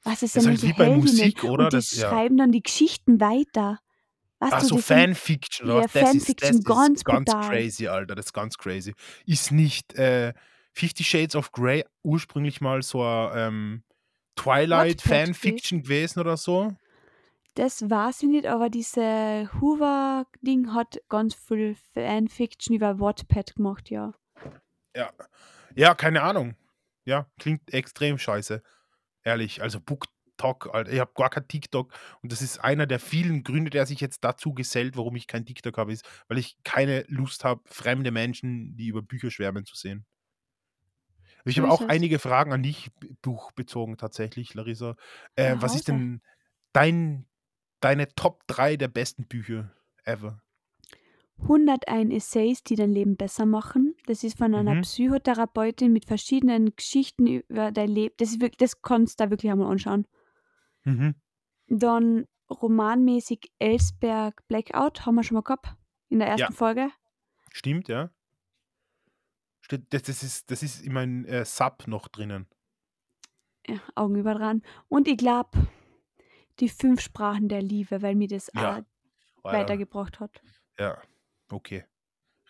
Was 0.05 0.23
ist 0.23 0.35
Das 0.37 0.45
ist 0.45 0.47
denn 0.47 0.51
halt 0.53 0.61
so 0.61 0.67
wie 0.69 0.73
bei? 0.73 0.97
Musik, 0.97 1.45
oder? 1.45 1.65
Und 1.65 1.73
die 1.73 1.77
Das- 1.77 1.97
ja. 1.97 2.09
schreiben 2.09 2.37
dann 2.37 2.53
die 2.53 2.63
Geschichten 2.63 3.21
weiter. 3.21 3.79
Weißt 4.41 4.53
Ach 4.55 4.61
so, 4.63 4.79
Fanfiction 4.79 5.71
oder 5.71 5.83
Ja? 5.83 5.87
Das 5.87 5.95
ist, 5.95 6.01
Fanfiction, 6.27 6.57
das 6.57 6.65
ganz 6.65 6.99
ist 6.99 7.05
ganz 7.05 7.31
brutal. 7.31 7.49
crazy, 7.51 7.87
Alter. 7.87 8.15
Das 8.17 8.27
ist 8.27 8.33
ganz 8.33 8.59
crazy. 8.59 8.95
Ist 9.27 9.53
nicht 9.53 9.95
äh, 9.95 10.33
Fifty 10.73 11.05
Shades 11.05 11.37
of 11.37 11.53
Grey 11.53 11.85
ursprünglich 12.03 12.61
mal 12.61 12.83
so 12.83 13.05
ein 13.05 13.31
ähm, 13.37 13.83
Twilight 14.35 15.05
Wattpad 15.05 15.27
Fanfiction 15.27 15.83
gewesen 15.83 16.19
oder 16.21 16.37
so? 16.37 16.73
Das 17.55 17.89
weiß 17.89 18.23
ich 18.25 18.29
nicht, 18.31 18.47
aber 18.47 18.71
diese 18.71 19.49
Hoover-Ding 19.61 20.73
hat 20.75 20.99
ganz 21.09 21.35
viel 21.35 21.77
Fanfiction 21.95 22.75
über 22.75 22.99
Wattpad 22.99 23.55
gemacht, 23.57 23.91
ja. 23.91 24.15
Ja. 24.97 25.13
Ja, 25.75 25.95
keine 25.95 26.23
Ahnung. 26.23 26.57
Ja, 27.05 27.27
klingt 27.39 27.73
extrem 27.73 28.19
scheiße. 28.19 28.63
Ehrlich. 29.25 29.63
Also 29.63 29.81
BookTok, 29.81 30.75
Alter. 30.75 30.93
Ich 30.93 31.01
habe 31.01 31.13
gar 31.15 31.31
kein 31.31 31.49
TikTok 31.49 31.93
und 32.23 32.33
das 32.33 32.43
ist 32.43 32.59
einer 32.59 32.87
der 32.87 33.01
vielen 33.01 33.43
Gründe, 33.43 33.71
der 33.71 33.87
sich 33.87 34.01
jetzt 34.01 34.25
dazu 34.25 34.53
gesellt, 34.55 34.97
warum 34.97 35.17
ich 35.17 35.27
kein 35.27 35.47
TikTok 35.47 35.79
habe, 35.79 35.93
ist, 35.93 36.09
weil 36.29 36.39
ich 36.39 36.57
keine 36.65 37.05
Lust 37.09 37.45
habe, 37.45 37.63
fremde 37.67 38.11
Menschen, 38.11 38.77
die 38.77 38.89
über 38.89 39.03
Bücher 39.03 39.31
schwärmen, 39.31 39.65
zu 39.65 39.77
sehen. 39.77 40.07
Ich 41.45 41.59
habe 41.59 41.71
auch 41.71 41.89
einige 41.89 42.19
Fragen 42.19 42.53
an 42.53 42.63
dich 42.63 42.91
buchbezogen 43.23 43.97
tatsächlich, 43.97 44.55
Larissa. 44.55 44.95
Äh, 45.35 45.57
was 45.59 45.75
ist 45.75 45.89
denn 45.89 46.23
dein, 46.73 47.27
deine 47.81 48.15
Top 48.15 48.47
3 48.47 48.77
der 48.77 48.89
besten 48.89 49.27
Bücher 49.27 49.73
ever? 50.05 50.41
101 51.38 52.12
Essays, 52.12 52.62
die 52.62 52.77
dein 52.77 52.90
Leben 52.92 53.16
besser 53.16 53.47
machen. 53.47 53.95
Das 54.07 54.23
ist 54.23 54.38
von 54.38 54.55
einer 54.55 54.75
Mhm. 54.77 54.83
Psychotherapeutin 54.83 55.92
mit 55.92 56.05
verschiedenen 56.05 56.75
Geschichten 56.77 57.27
über 57.27 57.73
dein 57.73 57.88
Leben. 57.88 58.14
Das, 58.18 58.31
ist 58.31 58.40
wirklich, 58.40 58.59
das 58.59 58.81
kannst 58.81 59.18
du 59.18 59.25
da 59.25 59.31
wirklich 59.31 59.51
einmal 59.51 59.71
anschauen. 59.71 60.07
Mhm. 60.85 61.14
Dann 61.68 62.27
romanmäßig 62.51 63.51
Ellsberg 63.59 64.47
Blackout, 64.47 65.07
haben 65.07 65.14
wir 65.16 65.23
schon 65.25 65.37
mal 65.37 65.42
gehabt 65.42 65.75
in 66.11 66.18
der 66.18 66.29
ersten 66.29 66.53
Ja. 66.53 66.57
Folge. 66.57 66.90
Stimmt, 67.51 67.88
ja. 67.88 68.11
Das, 69.68 70.03
das, 70.03 70.23
ist, 70.23 70.51
das 70.51 70.62
ist 70.62 70.83
in 70.85 70.92
meinem 70.92 71.25
äh, 71.25 71.45
Sub 71.45 71.87
noch 71.87 72.09
drinnen. 72.09 72.47
Ja, 73.66 73.81
Augen 73.95 74.16
über 74.16 74.35
dran. 74.35 74.62
Und 74.88 75.09
ich 75.09 75.16
glaube, 75.16 75.51
die 76.61 76.68
fünf 76.68 77.01
Sprachen 77.01 77.49
der 77.49 77.62
Liebe, 77.62 78.03
weil 78.03 78.14
mir 78.14 78.29
das 78.29 78.51
Ja. 78.55 78.79
auch 78.79 78.83
weitergebracht 79.53 80.21
hat. 80.21 80.42
Ja, 80.79 81.01
okay. 81.53 81.85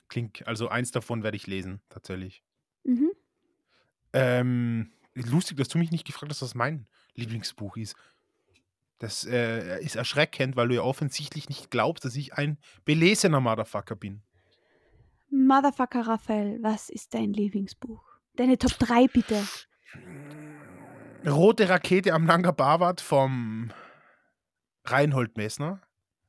Klingt, 0.09 0.47
also 0.47 0.69
eins 0.69 0.91
davon 0.91 1.23
werde 1.23 1.37
ich 1.37 1.47
lesen, 1.47 1.81
tatsächlich. 1.89 2.43
Mhm. 2.85 3.11
Ähm, 4.13 4.93
lustig, 5.15 5.57
dass 5.57 5.69
du 5.69 5.79
mich 5.79 5.91
nicht 5.91 6.07
gefragt 6.07 6.31
hast, 6.31 6.43
was 6.43 6.55
mein 6.55 6.87
Lieblingsbuch 7.15 7.77
ist. 7.77 7.97
Das 8.99 9.25
äh, 9.25 9.83
ist 9.83 9.97
erschreckend, 9.97 10.55
weil 10.55 10.69
du 10.69 10.77
ja 10.77 10.83
offensichtlich 10.83 11.49
nicht 11.49 11.71
glaubst, 11.71 12.05
dass 12.05 12.15
ich 12.15 12.35
ein 12.35 12.59
belesener 12.85 13.41
Motherfucker 13.41 13.97
bin. 13.97 14.23
Motherfucker 15.31 16.07
Raphael, 16.07 16.63
was 16.63 16.89
ist 16.89 17.15
dein 17.15 17.33
Lieblingsbuch? 17.33 18.05
Deine 18.37 18.59
Top 18.59 18.79
3 18.79 19.09
bitte. 19.09 19.43
Rote 21.27 21.69
Rakete 21.69 22.13
am 22.13 22.25
Nanga 22.25 22.53
Parbat 22.53 23.01
vom 23.01 23.73
Reinhold 24.85 25.37
Messner. 25.37 25.81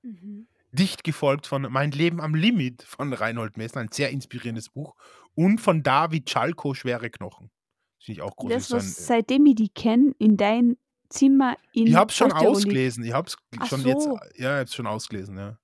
Mhm. 0.01 0.47
Dicht 0.73 1.03
gefolgt 1.03 1.47
von 1.47 1.63
Mein 1.71 1.91
Leben 1.91 2.19
am 2.19 2.36
Limit 2.36 2.83
von 2.83 3.13
Reinhold 3.13 3.57
Messner, 3.57 3.81
ein 3.81 3.91
sehr 3.91 4.09
inspirierendes 4.09 4.69
Buch. 4.69 4.95
Und 5.36 5.59
von 5.62 5.83
David 5.83 6.29
Schalko, 6.29 6.73
Schwere 6.73 7.09
Knochen. 7.09 7.49
Das 7.97 8.05
finde 8.05 8.19
ich 8.19 8.21
auch 8.23 8.36
groß. 8.36 8.51
Das, 8.51 8.67
so 8.67 8.75
ein, 8.75 8.81
was 8.81 9.05
seitdem 9.07 9.45
ich 9.45 9.55
die 9.55 9.69
kenne, 9.69 10.13
in 10.19 10.36
dein 10.38 10.77
Zimmer 11.09 11.57
in 11.73 11.88
Ich 11.88 11.95
hab's 11.95 12.15
schon 12.15 12.31
Osttirol 12.31 12.55
liegt. 12.55 12.57
ausgelesen. 12.57 13.03
Ich 13.05 13.13
hab's 13.13 13.38
Ach 13.59 13.67
schon 13.67 13.86
jetzt. 13.86 14.03
so. 14.03 14.19
Ja, 14.36 14.55
ich 14.55 14.62
hab's 14.62 14.75
schon 14.75 14.88
ausgelesen, 14.88 15.38
ja. 15.38 15.57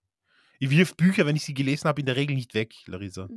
Ich 0.59 0.69
wirf 0.69 0.95
Bücher, 0.95 1.25
wenn 1.25 1.35
ich 1.35 1.43
sie 1.43 1.53
gelesen 1.53 1.87
habe, 1.87 2.01
in 2.01 2.05
der 2.05 2.15
Regel 2.15 2.35
nicht 2.35 2.53
weg, 2.53 2.73
Larissa. 2.85 3.27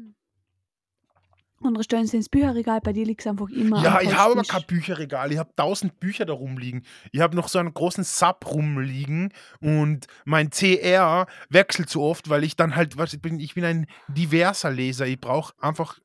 Andere 1.65 1.85
stellen 1.85 2.07
sie 2.07 2.17
ins 2.17 2.29
Bücherregal, 2.29 2.81
bei 2.81 2.93
dir 2.93 3.05
liegt 3.05 3.21
es 3.21 3.27
einfach 3.27 3.49
immer 3.49 3.83
Ja, 3.83 4.01
ich 4.01 4.15
habe 4.15 4.33
aber 4.33 4.43
kein 4.43 4.65
Bücherregal. 4.67 5.33
Ich 5.33 5.39
habe 5.39 5.51
tausend 5.57 6.01
Bücher 6.01 6.25
da 6.25 6.33
rumliegen. 6.33 6.85
Ich 7.11 7.21
habe 7.21 7.37
noch 7.37 7.49
so 7.49 7.59
einen 7.59 7.73
großen 7.73 8.05
Sub 8.05 8.45
rumliegen 8.47 9.33
und 9.61 10.07
mein 10.25 10.51
CR 10.51 11.27
wechselt 11.49 11.89
so 11.89 12.03
oft, 12.03 12.29
weil 12.29 12.45
ich 12.45 12.57
dann 12.57 12.77
halt, 12.77 12.97
was, 12.97 13.13
ich 13.13 13.23
bin, 13.23 13.41
ich 13.41 13.55
bin 13.55 13.65
ein 13.65 13.87
diverser 14.09 14.71
Leser. 14.71 15.07
Ich 15.07 15.21
brauche 15.21 15.55
einfach 15.61 15.99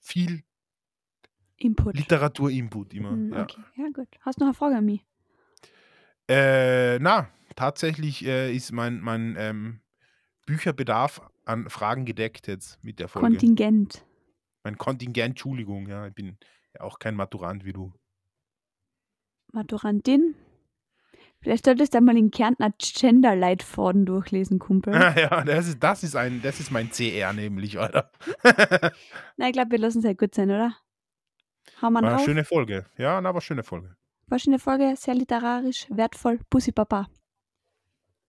viel 0.00 0.42
Input. 1.56 1.96
Literatur-Input 1.96 2.94
immer. 2.94 3.16
Ja. 3.34 3.42
okay, 3.42 3.60
ja 3.76 3.86
gut. 3.92 4.08
Hast 4.20 4.40
du 4.40 4.44
noch 4.44 4.48
eine 4.48 4.54
Frage 4.54 4.76
an 4.76 4.84
mich? 4.84 5.04
Äh, 6.28 6.98
na, 6.98 7.28
tatsächlich 7.54 8.24
äh, 8.24 8.54
ist 8.54 8.72
mein, 8.72 9.00
mein 9.00 9.36
ähm, 9.38 9.80
Bücherbedarf 10.46 11.20
an 11.44 11.68
Fragen 11.68 12.04
gedeckt 12.04 12.46
jetzt 12.48 12.82
mit 12.82 12.98
der 12.98 13.08
Folge. 13.08 13.28
Kontingent. 13.28 14.04
Mein 14.64 14.78
Kontingent, 14.78 15.30
Entschuldigung, 15.30 15.88
ja, 15.88 16.06
ich 16.06 16.14
bin 16.14 16.38
ja 16.74 16.80
auch 16.80 16.98
kein 16.98 17.14
Maturant 17.14 17.64
wie 17.64 17.72
du. 17.72 17.92
Maturantin. 19.52 20.34
Vielleicht 21.40 21.66
solltest 21.66 21.92
du 21.92 21.98
einmal 21.98 22.14
den 22.14 22.30
Kärntner 22.30 22.72
Gender-Leitfaden 22.78 24.06
durchlesen, 24.06 24.58
Kumpel. 24.58 24.94
ja, 25.16 25.44
das 25.44 25.68
ist, 25.68 25.82
das 25.82 26.02
ist 26.02 26.16
ein, 26.16 26.40
das 26.42 26.58
ist 26.58 26.70
mein 26.70 26.90
CR 26.90 27.32
nämlich, 27.34 27.78
Alter. 27.78 28.10
Na, 29.36 29.46
ich 29.46 29.52
glaube, 29.52 29.72
wir 29.72 29.78
lassen 29.78 29.98
es 29.98 30.06
halt 30.06 30.18
gut 30.18 30.34
sein, 30.34 30.50
oder? 30.50 30.74
Haben 31.76 31.92
wir 31.92 32.02
War 32.02 32.10
drauf? 32.12 32.24
schöne 32.24 32.44
Folge. 32.44 32.86
Ja, 32.96 33.20
na, 33.20 33.34
war 33.34 33.40
schöne 33.40 33.62
Folge. 33.62 33.94
War 34.26 34.38
schon 34.38 34.52
eine 34.52 34.58
Folge, 34.58 34.94
sehr 34.96 35.14
literarisch, 35.14 35.86
wertvoll. 35.90 36.40
Bussi 36.48 36.72
Papa. 36.72 37.08